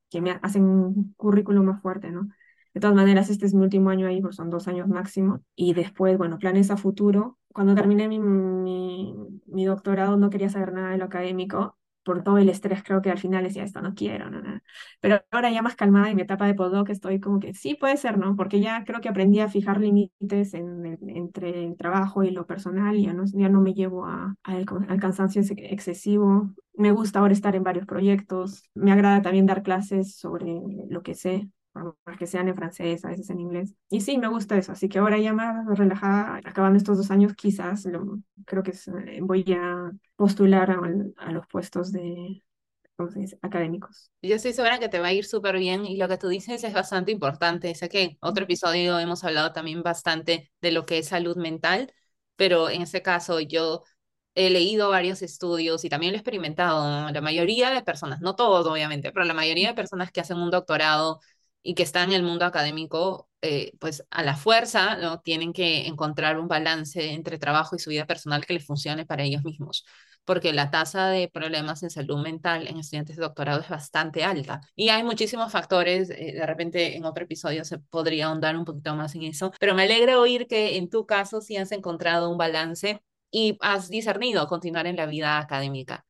que 0.10 0.22
me 0.22 0.32
hacen 0.42 0.64
un 0.66 1.14
currículum 1.18 1.66
más 1.66 1.82
fuerte, 1.82 2.12
¿no? 2.12 2.30
De 2.74 2.80
todas 2.82 2.96
maneras, 2.96 3.30
este 3.30 3.46
es 3.46 3.54
mi 3.54 3.64
último 3.64 3.90
año 3.92 4.08
ahí, 4.08 4.22
pues 4.22 4.36
son 4.36 4.50
dos 4.50 4.68
años 4.68 4.88
máximo. 4.88 5.44
Y 5.56 5.74
después, 5.74 6.18
bueno, 6.18 6.40
planes 6.40 6.72
a 6.72 6.78
futuro. 6.78 7.38
Cuando 7.54 7.76
terminé 7.76 8.08
mi, 8.08 8.20
mi, 8.20 9.16
mi 9.46 9.66
doctorado 9.66 10.18
no 10.18 10.30
quería 10.32 10.50
saber 10.50 10.74
nada 10.74 10.92
de 10.92 10.98
lo 10.98 11.06
académico 11.06 11.78
por 12.04 12.24
todo 12.24 12.38
el 12.38 12.50
estrés, 12.50 12.84
creo 12.84 13.02
que 13.02 13.10
al 13.12 13.20
final 13.20 13.44
decía, 13.44 13.64
esto 13.64 13.82
no 13.82 13.94
quiero, 13.96 14.30
no, 14.30 14.42
no. 14.42 14.60
Pero 15.00 15.22
ahora 15.32 15.52
ya 15.52 15.62
más 15.62 15.76
calmada 15.76 16.10
en 16.10 16.16
mi 16.16 16.22
etapa 16.24 16.46
de 16.46 16.54
postdoc 16.54 16.90
estoy 16.90 17.20
como 17.20 17.40
que 17.40 17.54
sí 17.54 17.76
puede 17.76 17.98
ser, 17.98 18.18
¿no? 18.18 18.36
Porque 18.36 18.60
ya 18.60 18.84
creo 18.86 19.02
que 19.02 19.10
aprendí 19.10 19.40
a 19.40 19.50
fijar 19.50 19.80
límites 19.80 20.54
en 20.54 20.86
entre 21.10 21.66
el 21.66 21.78
trabajo 21.78 22.24
y 22.24 22.32
lo 22.32 22.46
personal 22.46 22.96
y 22.96 23.06
ya 23.06 23.14
no, 23.14 23.24
ya 23.26 23.50
no 23.50 23.62
me 23.62 23.74
llevo 23.74 24.06
a, 24.06 24.36
al, 24.44 24.66
cansancio 25.00 25.42
excesivo. 25.58 26.52
Me 26.76 26.92
gusta 26.92 27.20
ahora 27.20 27.34
estar 27.34 27.56
en 27.56 27.64
varios 27.64 27.86
proyectos. 27.86 28.64
Me 28.74 28.92
agrada 28.92 29.22
también 29.22 29.46
dar 29.46 29.64
clases 29.64 30.16
sobre 30.16 30.62
lo 30.90 31.04
que 31.04 31.16
sé, 31.16 31.50
que 32.18 32.28
sean 32.28 32.48
en 32.48 32.56
francés, 32.56 33.04
a 33.06 33.10
veces 33.10 33.30
en 33.30 33.40
inglés. 33.40 33.76
Y 33.90 34.02
sí, 34.02 34.18
me 34.18 34.28
gusta 34.28 34.58
eso. 34.58 34.72
Así 34.72 34.90
que 34.90 35.00
ahora 35.00 35.18
ya 35.18 35.34
más 35.34 35.66
relajada, 35.78 36.38
acabando 36.44 36.78
estos 36.78 36.98
dos 36.98 37.12
años, 37.12 37.34
quizás 37.34 37.88
creo 38.46 38.64
que 38.64 38.72
eh, 38.72 39.20
voy 39.22 39.46
a 39.58 39.92
postular 40.16 40.72
a, 41.18 41.32
los 41.32 41.48
puestos 41.48 41.92
de, 41.92 42.44
académicos. 43.42 44.12
Yo 44.22 44.36
estoy 44.36 44.54
segura 44.54 44.80
que 44.80 44.90
te 44.90 45.00
va 45.00 45.08
a 45.08 45.14
ir 45.14 45.26
súper 45.26 45.58
bien 45.58 45.86
y 45.86 45.98
lo 45.98 46.08
que 46.08 46.18
tú 46.18 46.28
dices 46.28 46.64
es 46.64 46.74
bastante 46.74 47.12
importante. 47.12 47.74
Sé 47.76 47.90
que 47.90 48.04
en 48.04 48.18
otro 48.22 48.46
episodio 48.46 49.00
hemos 49.00 49.24
hablado 49.24 49.52
también 49.52 49.84
bastante 49.84 50.52
de 50.62 50.72
lo 50.72 50.86
que 50.86 51.00
es 51.00 51.08
salud 51.08 51.36
mental, 51.36 51.94
pero 52.36 52.70
en 52.70 52.82
este 52.82 53.02
caso 53.02 53.40
yo 53.40 53.84
he 54.36 54.50
leído 54.50 54.90
varios 54.90 55.22
estudios 55.22 55.86
y 55.86 55.90
también 55.90 56.14
lo 56.14 56.18
he 56.18 56.20
experimentado. 56.20 57.12
La 57.12 57.22
mayoría 57.22 57.70
de 57.70 57.82
personas, 57.84 58.22
no 58.22 58.36
todos 58.36 58.66
obviamente, 58.68 59.12
pero 59.12 59.26
la 59.26 59.34
mayoría 59.34 59.70
de 59.70 59.76
personas 59.76 60.12
que 60.12 60.22
hacen 60.22 60.38
un 60.38 60.50
doctorado 60.50 61.20
y 61.64 61.76
que 61.76 61.84
están 61.84 62.10
en 62.10 62.16
el 62.16 62.24
mundo 62.24 62.46
académico, 62.46 63.30
eh, 63.42 63.74
pues 63.80 64.06
a 64.12 64.24
la 64.24 64.36
fuerza, 64.36 64.98
¿no? 64.98 65.22
Tienen 65.22 65.54
que 65.54 65.88
encontrar 65.88 66.40
un 66.40 66.48
balance 66.48 67.12
entre 67.14 67.38
trabajo 67.40 67.76
y 67.76 67.80
su 67.80 67.90
vida 67.90 68.06
personal 68.06 68.46
que 68.46 68.54
les 68.54 68.66
funcione 68.66 69.06
para 69.06 69.24
ellos 69.24 69.44
mismos, 69.44 69.86
porque 70.26 70.54
la 70.54 70.72
tasa 70.72 71.08
de 71.10 71.30
problemas 71.30 71.84
en 71.84 71.90
salud 71.90 72.22
mental 72.22 72.68
en 72.68 72.78
estudiantes 72.78 73.16
de 73.18 73.24
doctorado 73.24 73.62
es 73.62 73.70
bastante 73.70 74.24
alta. 74.24 74.62
Y 74.76 74.90
hay 74.90 75.04
muchísimos 75.04 75.52
factores, 75.52 76.10
eh, 76.10 76.34
de 76.34 76.46
repente 76.46 76.96
en 76.98 77.06
otro 77.06 77.24
episodio 77.24 77.66
se 77.66 77.80
podría 77.80 78.28
ahondar 78.28 78.58
un 78.58 78.66
poquito 78.66 78.96
más 78.96 79.16
en 79.16 79.24
eso, 79.24 79.52
pero 79.60 79.76
me 79.76 79.84
alegra 79.84 80.20
oír 80.20 80.48
que 80.48 80.78
en 80.78 80.90
tu 80.90 81.06
caso 81.06 81.42
sí 81.42 81.58
has 81.58 81.72
encontrado 81.72 82.30
un 82.30 82.38
balance 82.38 83.02
y 83.32 83.58
has 83.62 83.90
discernido 83.90 84.48
continuar 84.48 84.88
en 84.88 84.96
la 84.98 85.06
vida 85.08 85.40
académica. 85.40 86.06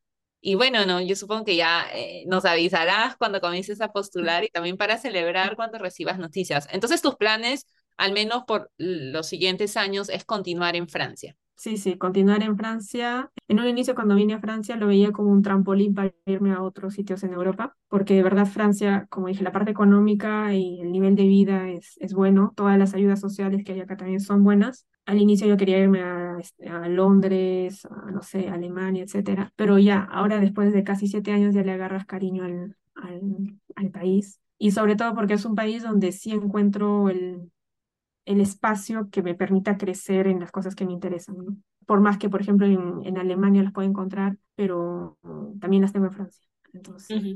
Y 0.45 0.55
bueno, 0.55 0.85
no, 0.85 1.00
yo 1.00 1.15
supongo 1.15 1.45
que 1.45 1.55
ya 1.55 1.88
eh, 1.93 2.25
nos 2.27 2.43
avisarás 2.43 3.15
cuando 3.15 3.39
comiences 3.39 3.79
a 3.79 3.93
postular 3.93 4.43
y 4.43 4.50
también 4.50 4.75
para 4.75 4.97
celebrar 4.97 5.55
cuando 5.55 5.77
recibas 5.77 6.19
noticias. 6.19 6.67
Entonces, 6.71 7.01
tus 7.01 7.15
planes, 7.15 7.65
al 7.95 8.12
menos 8.12 8.43
por 8.45 8.69
los 8.77 9.25
siguientes 9.25 9.77
años, 9.77 10.09
es 10.09 10.25
continuar 10.25 10.75
en 10.75 10.89
Francia. 10.89 11.38
Sí, 11.55 11.77
sí, 11.77 11.98
continuar 11.98 12.43
en 12.43 12.57
Francia. 12.57 13.31
En 13.48 13.60
un 13.60 13.67
inicio 13.67 13.95
cuando 13.95 14.15
vine 14.15 14.33
a 14.33 14.39
Francia 14.39 14.75
lo 14.75 14.88
veía 14.88 15.12
como 15.13 15.29
un 15.31 15.41
trampolín 15.43 15.93
para 15.93 16.12
irme 16.25 16.51
a 16.51 16.62
otros 16.62 16.93
sitios 16.95 17.24
en 17.24 17.31
Europa, 17.33 17.77
porque 17.88 18.15
de 18.15 18.24
verdad 18.24 18.45
Francia, 18.48 19.07
como 19.10 19.27
dije, 19.27 19.43
la 19.43 19.51
parte 19.53 19.72
económica 19.72 20.53
y 20.53 20.81
el 20.81 20.91
nivel 20.91 21.15
de 21.15 21.24
vida 21.24 21.69
es, 21.69 21.95
es 22.00 22.13
bueno, 22.13 22.51
todas 22.57 22.77
las 22.77 22.93
ayudas 22.93 23.22
sociales 23.22 23.63
que 23.63 23.72
hay 23.74 23.79
acá 23.81 23.95
también 23.95 24.19
son 24.19 24.43
buenas. 24.43 24.86
Al 25.05 25.22
inicio 25.22 25.48
yo 25.48 25.55
quería 25.57 25.79
irme 25.79 26.01
a, 26.01 26.38
este, 26.39 26.67
a 26.69 26.88
Londres, 26.89 27.88
no 28.12 28.22
sé, 28.24 28.50
Alemania, 28.50 29.03
etcétera, 29.03 29.53
pero 29.55 29.77
ya, 29.79 30.01
ahora 30.12 30.39
después 30.39 30.74
de 30.74 30.83
casi 30.83 31.07
siete 31.07 31.31
años 31.31 31.53
ya 31.55 31.62
le 31.63 31.72
agarras 31.72 32.05
cariño 32.05 32.43
al, 32.43 32.75
al, 32.95 33.22
al 33.75 33.91
país 33.91 34.39
y 34.57 34.72
sobre 34.72 34.95
todo 34.98 35.13
porque 35.15 35.33
es 35.36 35.45
un 35.45 35.55
país 35.55 35.83
donde 35.83 36.12
sí 36.12 36.31
encuentro 36.31 37.10
el, 37.10 37.51
el 38.25 38.41
espacio 38.41 39.09
que 39.11 39.23
me 39.23 39.35
permita 39.35 39.77
crecer 39.77 40.27
en 40.27 40.39
las 40.39 40.51
cosas 40.51 40.75
que 40.75 40.85
me 40.85 40.93
interesan, 40.93 41.37
¿no? 41.37 41.57
Por 41.85 41.99
más 42.01 42.17
que, 42.17 42.29
por 42.29 42.41
ejemplo, 42.41 42.65
en, 42.65 43.05
en 43.05 43.17
Alemania 43.17 43.63
las 43.63 43.73
puedo 43.73 43.87
encontrar, 43.89 44.37
pero 44.55 45.17
también 45.59 45.81
las 45.81 45.91
tengo 45.93 46.07
en 46.07 46.13
Francia. 46.13 46.45
Entonces, 46.73 47.27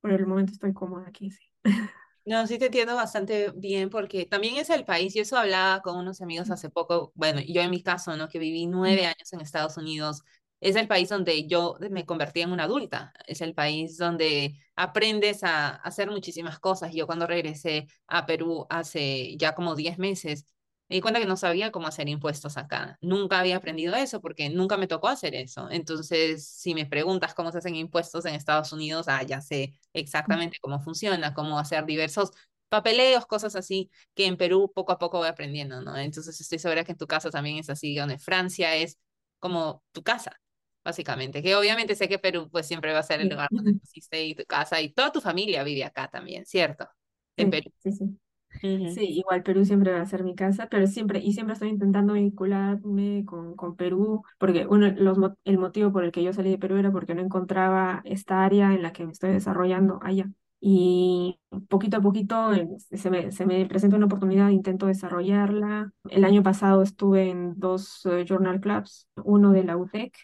por 0.00 0.12
el 0.12 0.26
momento 0.26 0.52
estoy 0.52 0.72
cómoda 0.72 1.06
aquí, 1.08 1.30
sí. 1.30 1.42
No, 2.26 2.46
sí 2.46 2.58
te 2.58 2.66
entiendo 2.66 2.94
bastante 2.96 3.52
bien 3.54 3.90
porque 3.90 4.24
también 4.24 4.56
es 4.56 4.70
el 4.70 4.84
país, 4.86 5.14
y 5.14 5.20
eso 5.20 5.36
hablaba 5.36 5.82
con 5.82 5.98
unos 5.98 6.22
amigos 6.22 6.50
hace 6.50 6.70
poco, 6.70 7.12
bueno, 7.14 7.40
yo 7.46 7.60
en 7.60 7.70
mi 7.70 7.82
caso, 7.82 8.16
¿no? 8.16 8.28
Que 8.30 8.38
viví 8.38 8.66
nueve 8.66 9.04
años 9.04 9.30
en 9.34 9.40
Estados 9.42 9.76
Unidos, 9.76 10.22
es 10.64 10.76
el 10.76 10.88
país 10.88 11.10
donde 11.10 11.46
yo 11.46 11.76
me 11.90 12.06
convertí 12.06 12.40
en 12.40 12.50
una 12.50 12.64
adulta, 12.64 13.12
es 13.26 13.42
el 13.42 13.54
país 13.54 13.98
donde 13.98 14.54
aprendes 14.76 15.44
a, 15.44 15.68
hacer 15.68 16.10
muchísimas 16.10 16.58
cosas. 16.58 16.94
Yo 16.94 17.06
cuando 17.06 17.26
regresé 17.26 17.86
a 18.06 18.24
Perú 18.24 18.66
hace 18.70 19.36
ya 19.36 19.54
como 19.54 19.74
diez 19.76 19.98
meses, 19.98 20.46
me 20.88 20.96
di 20.96 21.02
cuenta 21.02 21.20
que 21.20 21.26
no 21.26 21.36
sabía 21.36 21.70
cómo 21.70 21.86
hacer 21.86 22.08
impuestos 22.08 22.56
acá. 22.56 22.96
Nunca 23.02 23.40
había 23.40 23.56
aprendido 23.56 23.94
eso 23.94 24.22
porque 24.22 24.48
nunca 24.48 24.78
me 24.78 24.86
tocó 24.86 25.08
hacer 25.08 25.34
eso. 25.34 25.68
Entonces, 25.70 26.48
si 26.48 26.74
me 26.74 26.86
preguntas 26.86 27.34
cómo 27.34 27.52
se 27.52 27.58
hacen 27.58 27.76
impuestos 27.76 28.24
en 28.24 28.34
Estados 28.34 28.72
Unidos, 28.72 29.06
ah, 29.08 29.22
ya 29.22 29.42
sé 29.42 29.74
exactamente 29.92 30.56
cómo 30.62 30.80
funciona, 30.80 31.34
cómo 31.34 31.58
hacer 31.58 31.84
diversos 31.84 32.30
papeleos, 32.70 33.26
cosas 33.26 33.54
así, 33.54 33.90
que 34.14 34.26
en 34.26 34.38
Perú 34.38 34.72
poco 34.74 34.92
a 34.92 34.98
poco 34.98 35.18
voy 35.18 35.28
aprendiendo, 35.28 35.82
¿no? 35.82 35.94
Entonces, 35.98 36.40
estoy 36.40 36.58
segura 36.58 36.84
que 36.84 36.92
en 36.92 36.98
tu 36.98 37.06
casa 37.06 37.30
también 37.30 37.58
es 37.58 37.68
así, 37.68 37.94
donde 37.96 38.18
Francia 38.18 38.74
es 38.76 38.98
como 39.38 39.84
tu 39.92 40.02
casa 40.02 40.40
básicamente. 40.84 41.42
Que 41.42 41.56
obviamente 41.56 41.94
sé 41.94 42.08
que 42.08 42.18
Perú 42.18 42.48
pues 42.50 42.66
siempre 42.66 42.92
va 42.92 43.00
a 43.00 43.02
ser 43.02 43.20
el 43.20 43.28
lugar 43.28 43.48
donde 43.50 43.72
naciste 43.82 44.24
y 44.24 44.34
tu 44.34 44.44
casa 44.44 44.80
y 44.80 44.90
toda 44.92 45.12
tu 45.12 45.20
familia 45.20 45.62
vive 45.64 45.84
acá 45.84 46.08
también, 46.08 46.44
¿cierto? 46.46 46.88
En 47.36 47.50
Perú. 47.50 47.70
Sí, 47.78 47.92
sí. 47.92 48.18
Sí, 48.60 49.00
igual 49.18 49.42
Perú 49.42 49.64
siempre 49.64 49.92
va 49.92 50.00
a 50.00 50.06
ser 50.06 50.22
mi 50.24 50.34
casa, 50.34 50.68
pero 50.70 50.86
siempre, 50.86 51.18
y 51.18 51.32
siempre 51.32 51.54
estoy 51.54 51.68
intentando 51.68 52.14
vincularme 52.14 53.24
con, 53.26 53.56
con 53.56 53.76
Perú, 53.76 54.22
porque 54.38 54.66
uno, 54.66 54.90
los, 54.96 55.18
el 55.44 55.58
motivo 55.58 55.92
por 55.92 56.04
el 56.04 56.12
que 56.12 56.22
yo 56.22 56.32
salí 56.32 56.50
de 56.50 56.58
Perú 56.58 56.76
era 56.76 56.92
porque 56.92 57.14
no 57.14 57.20
encontraba 57.22 58.00
esta 58.04 58.44
área 58.44 58.72
en 58.72 58.82
la 58.82 58.92
que 58.92 59.04
me 59.04 59.12
estoy 59.12 59.32
desarrollando 59.32 59.98
allá. 60.02 60.30
Y 60.60 61.38
poquito 61.68 61.98
a 61.98 62.00
poquito 62.00 62.50
se 62.78 63.10
me, 63.10 63.30
se 63.32 63.44
me 63.44 63.66
presenta 63.66 63.96
una 63.96 64.06
oportunidad, 64.06 64.48
intento 64.50 64.86
desarrollarla. 64.86 65.92
El 66.08 66.24
año 66.24 66.42
pasado 66.42 66.82
estuve 66.82 67.28
en 67.30 67.58
dos 67.58 68.06
eh, 68.06 68.24
journal 68.26 68.60
clubs, 68.60 69.08
uno 69.24 69.52
de 69.52 69.64
la 69.64 69.76
UTEC 69.76 70.14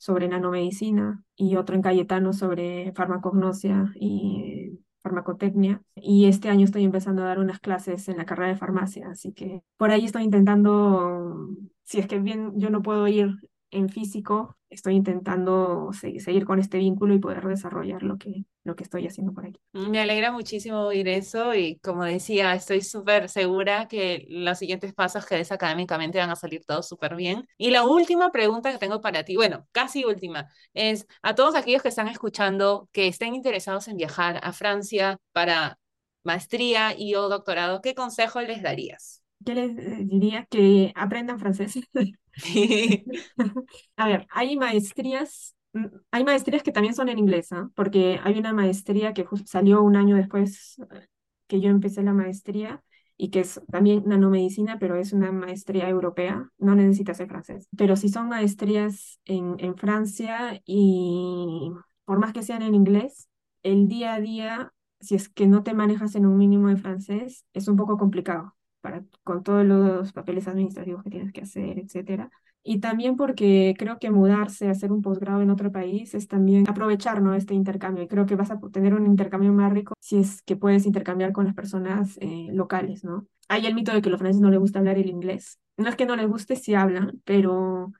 sobre 0.00 0.28
nanomedicina 0.28 1.22
y 1.36 1.56
otro 1.56 1.76
en 1.76 1.82
Cayetano 1.82 2.32
sobre 2.32 2.90
farmacognosia 2.92 3.92
y 3.96 4.80
farmacotecnia. 5.02 5.82
Y 5.94 6.24
este 6.24 6.48
año 6.48 6.64
estoy 6.64 6.84
empezando 6.84 7.20
a 7.22 7.26
dar 7.26 7.38
unas 7.38 7.60
clases 7.60 8.08
en 8.08 8.16
la 8.16 8.24
carrera 8.24 8.48
de 8.48 8.56
farmacia, 8.56 9.10
así 9.10 9.32
que 9.34 9.62
por 9.76 9.90
ahí 9.90 10.06
estoy 10.06 10.22
intentando, 10.22 11.50
si 11.82 11.98
es 11.98 12.06
que 12.06 12.18
bien 12.18 12.58
yo 12.58 12.70
no 12.70 12.80
puedo 12.80 13.06
ir 13.08 13.28
en 13.70 13.88
físico, 13.88 14.56
estoy 14.68 14.94
intentando 14.94 15.90
seguir 15.92 16.44
con 16.44 16.58
este 16.58 16.78
vínculo 16.78 17.14
y 17.14 17.18
poder 17.18 17.44
desarrollar 17.46 18.02
lo 18.02 18.18
que, 18.18 18.44
lo 18.64 18.76
que 18.76 18.84
estoy 18.84 19.06
haciendo 19.06 19.32
por 19.32 19.46
aquí. 19.46 19.60
Me 19.72 20.00
alegra 20.00 20.32
muchísimo 20.32 20.80
oír 20.80 21.08
eso 21.08 21.54
y 21.54 21.78
como 21.80 22.04
decía, 22.04 22.54
estoy 22.54 22.82
súper 22.82 23.28
segura 23.28 23.88
que 23.88 24.26
los 24.28 24.58
siguientes 24.58 24.94
pasos 24.94 25.26
que 25.26 25.36
des 25.36 25.52
académicamente 25.52 26.18
van 26.18 26.30
a 26.30 26.36
salir 26.36 26.64
todos 26.64 26.88
súper 26.88 27.16
bien. 27.16 27.46
Y 27.58 27.70
la 27.70 27.84
última 27.84 28.30
pregunta 28.30 28.72
que 28.72 28.78
tengo 28.78 29.00
para 29.00 29.24
ti, 29.24 29.36
bueno, 29.36 29.66
casi 29.72 30.04
última, 30.04 30.48
es 30.74 31.06
a 31.22 31.34
todos 31.34 31.54
aquellos 31.54 31.82
que 31.82 31.88
están 31.88 32.08
escuchando 32.08 32.88
que 32.92 33.08
estén 33.08 33.34
interesados 33.34 33.88
en 33.88 33.96
viajar 33.96 34.40
a 34.42 34.52
Francia 34.52 35.18
para 35.32 35.78
maestría 36.22 36.94
y 36.96 37.14
o 37.14 37.28
doctorado, 37.28 37.80
¿qué 37.80 37.94
consejo 37.94 38.40
les 38.40 38.62
darías? 38.62 39.19
Yo 39.40 39.54
les 39.54 39.76
eh, 39.78 39.98
diría 40.04 40.46
que 40.46 40.92
aprendan 40.94 41.38
francés. 41.38 41.74
A 43.96 44.08
ver, 44.08 44.26
hay 44.30 44.56
maestrías, 44.56 45.54
mm, 45.72 45.86
hay 46.10 46.24
maestrías 46.24 46.62
que 46.62 46.72
también 46.72 46.94
son 46.94 47.08
en 47.08 47.18
inglés, 47.18 47.52
¿ah? 47.52 47.70
porque 47.74 48.20
hay 48.22 48.38
una 48.38 48.52
maestría 48.52 49.12
que 49.14 49.26
salió 49.46 49.82
un 49.82 49.96
año 49.96 50.16
después 50.16 50.78
eh, 50.92 51.06
que 51.46 51.60
yo 51.60 51.68
empecé 51.70 52.02
la 52.02 52.12
maestría 52.12 52.82
y 53.16 53.30
que 53.30 53.40
es 53.40 53.60
también 53.70 54.04
nanomedicina, 54.06 54.78
pero 54.78 54.96
es 54.96 55.12
una 55.12 55.32
maestría 55.32 55.88
europea, 55.88 56.48
no 56.58 56.74
necesita 56.74 57.12
ser 57.14 57.28
francés. 57.28 57.68
Pero 57.76 57.96
si 57.96 58.08
son 58.08 58.28
maestrías 58.28 59.20
en, 59.26 59.56
en 59.58 59.76
Francia 59.76 60.60
y 60.64 61.70
por 62.04 62.18
más 62.18 62.32
que 62.32 62.42
sean 62.42 62.62
en 62.62 62.74
inglés, 62.74 63.28
el 63.62 63.88
día 63.88 64.14
a 64.14 64.20
día, 64.20 64.72
si 65.00 65.14
es 65.16 65.28
que 65.28 65.46
no 65.46 65.62
te 65.62 65.74
manejas 65.74 66.14
en 66.14 66.24
un 66.26 66.38
mínimo 66.38 66.68
de 66.68 66.76
francés, 66.76 67.44
es 67.52 67.68
un 67.68 67.76
poco 67.76 67.98
complicado 67.98 68.54
para, 68.80 69.04
con 69.24 69.42
todos 69.42 69.64
los 69.64 70.12
papeles 70.12 70.48
administrativos 70.48 71.02
que 71.02 71.10
tienes 71.10 71.32
que 71.32 71.42
hacer, 71.42 71.78
etcétera. 71.78 72.30
Y 72.62 72.80
también 72.80 73.16
porque 73.16 73.74
creo 73.78 73.98
que 73.98 74.10
mudarse, 74.10 74.68
hacer 74.68 74.92
un 74.92 75.00
posgrado 75.00 75.40
en 75.40 75.50
otro 75.50 75.72
país 75.72 76.14
es 76.14 76.28
también 76.28 76.68
aprovechar 76.68 77.22
¿no? 77.22 77.34
este 77.34 77.54
intercambio. 77.54 78.04
Y 78.04 78.08
creo 78.08 78.26
que 78.26 78.36
vas 78.36 78.50
a 78.50 78.60
tener 78.72 78.94
un 78.94 79.06
intercambio 79.06 79.52
más 79.52 79.72
rico 79.72 79.94
si 79.98 80.18
es 80.18 80.42
que 80.42 80.56
puedes 80.56 80.84
intercambiar 80.84 81.32
con 81.32 81.46
las 81.46 81.54
personas 81.54 82.18
eh, 82.20 82.48
locales, 82.52 83.02
¿no? 83.02 83.26
Hay 83.48 83.66
el 83.66 83.74
mito 83.74 83.92
de 83.92 84.02
que 84.02 84.08
a 84.08 84.12
los 84.12 84.20
franceses 84.20 84.42
no 84.42 84.50
les 84.50 84.60
gusta 84.60 84.78
hablar 84.78 84.98
el 84.98 85.08
inglés. 85.08 85.58
No 85.76 85.88
es 85.88 85.96
que 85.96 86.06
no 86.06 86.14
les 86.16 86.28
guste 86.28 86.56
si 86.56 86.74
hablan, 86.74 87.20
pero 87.24 87.90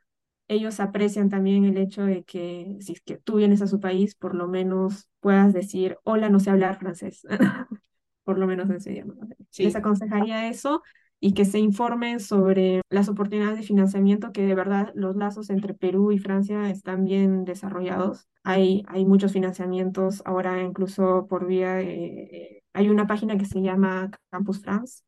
ellos 0.49 0.81
aprecian 0.81 1.31
también 1.31 1.65
el 1.65 1.79
hecho 1.79 2.03
de 2.03 2.25
que 2.25 2.77
si 2.81 2.93
es 2.93 3.01
que 3.01 3.17
tú 3.17 3.37
vienes 3.37 3.63
a 3.63 3.67
su 3.67 3.81
país, 3.81 4.15
por 4.15 4.35
lo 4.35 4.49
menos 4.49 5.09
puedas 5.21 5.53
decir, 5.53 5.97
hola, 6.05 6.29
no 6.29 6.41
sé 6.41 6.51
hablar 6.51 6.79
francés. 6.79 7.27
por 8.25 8.39
lo 8.39 8.47
menos 8.47 8.69
en 8.71 8.77
ese 8.77 8.93
idioma. 8.93 9.15
Les 9.59 9.77
aconsejaría 9.77 10.49
eso 10.49 10.83
y 11.21 11.35
que 11.35 11.45
se 11.45 11.59
informen 11.59 12.19
sobre 12.19 12.81
las 12.89 13.09
oportunidades 13.09 13.59
de 13.59 13.63
financiamiento, 13.63 14.33
que 14.33 14.47
de 14.47 14.55
verdad 14.55 14.91
los 14.95 15.17
lazos 15.17 15.51
entre 15.51 15.75
Perú 15.75 16.13
y 16.13 16.19
Francia 16.19 16.71
están 16.71 17.05
bien 17.05 17.45
desarrollados. 17.45 18.27
Hay, 18.43 18.85
hay 18.89 19.05
muchos 19.05 19.33
financiamientos 19.33 20.23
ahora 20.25 20.63
incluso 20.63 21.27
por 21.29 21.47
vía 21.47 21.75
de... 21.75 22.63
Hay 22.73 22.89
una 22.89 23.07
página 23.07 23.37
que 23.37 23.45
se 23.45 23.61
llama 23.61 24.11
Campus 24.31 24.63
France, 24.63 25.03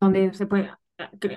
donde 0.00 0.32
se 0.34 0.46
puede, 0.46 0.70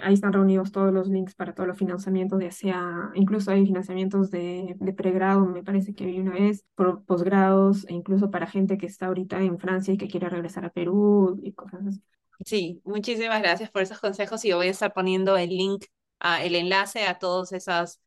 ahí 0.02 0.13
están 0.13 0.34
reunidos 0.34 0.71
todos 0.71 0.91
los 0.93 1.08
links 1.08 1.36
para 1.36 1.54
todos 1.54 1.67
los 1.67 1.78
financiamientos, 1.78 2.41
ya 2.41 2.52
sea, 2.52 3.12
incluso 3.13 3.52
hay 3.52 3.65
financiamientos 3.65 4.32
de, 4.32 4.76
de 4.80 4.93
pregrado, 4.93 5.45
me 5.45 5.63
parece 5.63 5.93
que 5.93 6.06
vi 6.06 6.19
una 6.19 6.32
vez, 6.32 6.65
por 6.76 7.04
posgrados, 7.06 7.86
e 7.88 7.93
incluso 7.93 8.32
para 8.32 8.47
gente 8.47 8.78
que 8.78 8.88
está 8.88 9.08
ahorita 9.08 9.41
en 9.41 9.60
Francia 9.60 9.93
y 9.93 9.97
que 9.97 10.08
quiere 10.08 10.30
regresar 10.30 10.65
a 10.65 10.69
Perú 10.71 11.39
y 11.43 11.54
cosas 11.54 11.86
así. 11.88 12.02
Sí, 12.45 12.82
muchísimas 12.86 13.41
gracias 13.41 13.69
por 13.69 13.84
esos 13.84 14.00
consejos 14.00 14.43
y 14.45 14.50
yo 14.50 14.58
voy 14.58 14.67
a 14.67 14.71
estar 14.71 14.93
poniendo 14.93 15.38
el 15.38 15.50
link, 15.50 15.86
a, 16.19 16.43
el 16.43 16.56
enlace 16.56 17.06
a 17.06 17.19
todas 17.19 17.52
esas 17.52 18.02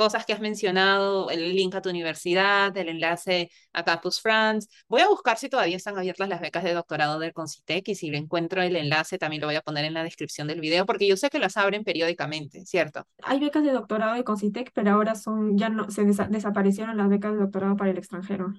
cosas 0.00 0.24
que 0.24 0.32
has 0.32 0.40
mencionado, 0.40 1.28
el 1.28 1.54
link 1.54 1.74
a 1.74 1.82
tu 1.82 1.90
universidad, 1.90 2.74
el 2.74 2.88
enlace 2.88 3.50
a 3.74 3.84
Campus 3.84 4.22
France. 4.22 4.66
Voy 4.88 5.02
a 5.02 5.08
buscar 5.08 5.36
si 5.36 5.50
todavía 5.50 5.76
están 5.76 5.98
abiertas 5.98 6.26
las 6.26 6.40
becas 6.40 6.64
de 6.64 6.72
doctorado 6.72 7.18
del 7.18 7.34
Concitec 7.34 7.86
y 7.86 7.94
si 7.94 8.10
le 8.10 8.16
encuentro 8.16 8.62
el 8.62 8.76
enlace 8.76 9.18
también 9.18 9.42
lo 9.42 9.48
voy 9.48 9.56
a 9.56 9.60
poner 9.60 9.84
en 9.84 9.92
la 9.92 10.02
descripción 10.02 10.48
del 10.48 10.62
video 10.62 10.86
porque 10.86 11.06
yo 11.06 11.18
sé 11.18 11.28
que 11.28 11.38
las 11.38 11.58
abren 11.58 11.84
periódicamente, 11.84 12.64
¿cierto? 12.64 13.06
Hay 13.24 13.40
becas 13.40 13.62
de 13.62 13.72
doctorado 13.72 14.14
de 14.14 14.24
Concitec, 14.24 14.72
pero 14.72 14.92
ahora 14.92 15.14
son, 15.16 15.58
ya 15.58 15.68
no, 15.68 15.90
se 15.90 16.06
desaparecieron 16.06 16.96
las 16.96 17.10
becas 17.10 17.34
de 17.34 17.40
doctorado 17.40 17.76
para 17.76 17.90
el 17.90 17.98
extranjero. 17.98 18.54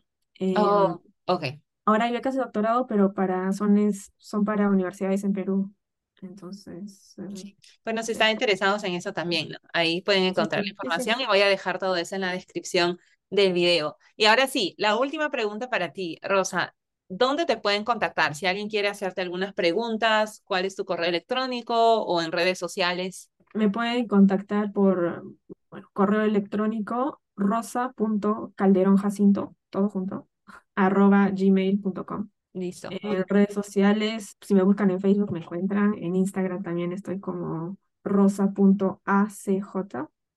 oh, 0.57 1.01
em, 1.03 1.11
ok. 1.25 1.43
Ahora 1.85 2.05
hay 2.05 2.11
becas 2.11 2.35
de 2.35 2.41
doctorado, 2.41 2.85
pero 2.85 3.15
para, 3.15 3.51
son, 3.51 3.79
son 4.17 4.45
para 4.45 4.69
universidades 4.69 5.23
en 5.23 5.33
Perú. 5.33 5.73
Entonces. 6.21 7.15
Eh, 7.17 7.55
bueno, 7.83 8.03
si 8.03 8.11
están 8.11 8.31
interesados 8.31 8.83
en 8.83 8.93
eso 8.93 9.13
también, 9.13 9.49
¿no? 9.49 9.57
Ahí 9.73 10.01
pueden 10.01 10.23
encontrar 10.23 10.63
la 10.63 10.69
información 10.69 11.19
y 11.19 11.25
voy 11.25 11.41
a 11.41 11.47
dejar 11.47 11.79
todo 11.79 11.95
eso 11.95 12.15
en 12.15 12.21
la 12.21 12.31
descripción 12.31 12.99
del 13.29 13.53
video. 13.53 13.97
Y 14.15 14.25
ahora 14.25 14.47
sí, 14.47 14.75
la 14.77 14.97
última 14.97 15.31
pregunta 15.31 15.69
para 15.69 15.93
ti, 15.93 16.19
Rosa. 16.21 16.75
¿Dónde 17.13 17.45
te 17.45 17.57
pueden 17.57 17.83
contactar? 17.83 18.35
Si 18.35 18.45
alguien 18.45 18.69
quiere 18.69 18.87
hacerte 18.87 19.19
algunas 19.21 19.53
preguntas, 19.53 20.41
¿cuál 20.45 20.63
es 20.63 20.77
tu 20.77 20.85
correo 20.85 21.09
electrónico 21.09 22.03
o 22.03 22.21
en 22.21 22.31
redes 22.31 22.57
sociales? 22.57 23.29
Me 23.53 23.69
pueden 23.69 24.07
contactar 24.07 24.71
por 24.71 25.25
bueno, 25.69 25.89
correo 25.91 26.21
electrónico 26.21 27.21
rosa.calderonjacinto, 27.35 29.57
todo 29.69 29.89
junto, 29.89 30.29
arroba 30.75 31.31
gmail.com. 31.31 32.30
Listo. 32.53 32.89
En 32.91 33.23
redes 33.27 33.53
sociales, 33.53 34.37
si 34.41 34.53
me 34.53 34.63
buscan 34.63 34.91
en 34.91 34.99
Facebook 34.99 35.31
me 35.31 35.39
encuentran, 35.39 35.95
en 35.97 36.15
Instagram 36.15 36.63
también 36.63 36.91
estoy 36.91 37.19
como 37.19 37.77
rosa.acj, 38.03 39.75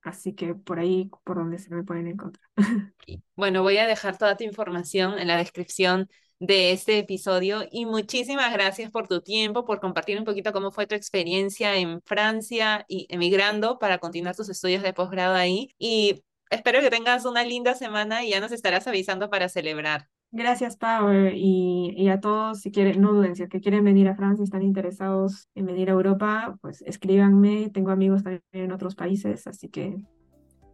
así 0.03 0.35
que 0.35 0.55
por 0.55 0.79
ahí, 0.79 1.11
por 1.24 1.37
donde 1.37 1.59
se 1.59 1.74
me 1.74 1.83
pueden 1.83 2.09
encontrar. 2.09 2.48
Bueno, 3.37 3.62
voy 3.62 3.79
a 3.79 3.87
dejar 3.87 4.16
toda 4.16 4.37
tu 4.37 4.44
información 4.44 5.18
en 5.18 5.27
la 5.29 5.37
descripción 5.37 6.09
de 6.38 6.72
este 6.72 6.98
episodio 6.98 7.64
y 7.70 7.85
muchísimas 7.85 8.53
gracias 8.53 8.90
por 8.90 9.09
tu 9.09 9.20
tiempo, 9.20 9.64
por 9.64 9.81
compartir 9.81 10.18
un 10.18 10.24
poquito 10.24 10.53
cómo 10.53 10.70
fue 10.70 10.87
tu 10.87 10.94
experiencia 10.94 11.77
en 11.77 12.00
Francia 12.03 12.85
y 12.88 13.07
emigrando 13.11 13.79
para 13.79 13.98
continuar 13.98 14.37
tus 14.37 14.48
estudios 14.48 14.83
de 14.83 14.92
posgrado 14.92 15.35
ahí 15.35 15.70
y 15.79 16.22
espero 16.50 16.81
que 16.81 16.90
tengas 16.90 17.24
una 17.24 17.44
linda 17.44 17.74
semana 17.74 18.24
y 18.24 18.31
ya 18.31 18.40
nos 18.40 18.53
estarás 18.53 18.87
avisando 18.87 19.31
para 19.31 19.48
celebrar. 19.48 20.09
Gracias, 20.37 20.77
Pau, 20.77 21.11
eh, 21.11 21.33
y, 21.37 21.94
y 21.97 22.09
a 22.09 22.18
todos, 22.18 22.61
si 22.61 22.73
quieren, 22.73 23.01
no 23.01 23.12
duden, 23.12 23.37
si 23.37 23.44
es 23.44 23.49
que 23.49 23.61
quieren 23.61 23.85
venir 23.85 24.09
a 24.09 24.16
Francia, 24.16 24.42
están 24.42 24.62
interesados 24.62 25.49
en 25.55 25.64
venir 25.64 25.90
a 25.90 25.92
Europa, 25.92 26.57
pues 26.61 26.83
escríbanme, 26.83 27.70
tengo 27.73 27.92
amigos 27.92 28.25
también 28.25 28.42
en 28.51 28.73
otros 28.73 28.97
países, 28.97 29.47
así 29.47 29.68
que 29.68 29.97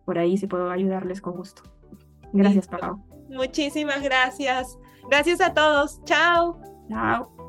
por 0.06 0.18
ahí 0.18 0.38
sí 0.38 0.46
puedo 0.46 0.70
ayudarles 0.70 1.20
con 1.20 1.34
gusto. 1.34 1.62
Gracias, 2.32 2.68
Pau. 2.68 3.04
Muchísimas 3.28 4.02
gracias. 4.02 4.78
Gracias 5.10 5.42
a 5.42 5.52
todos. 5.52 6.02
Chao. 6.04 6.58
Chao. 6.88 7.39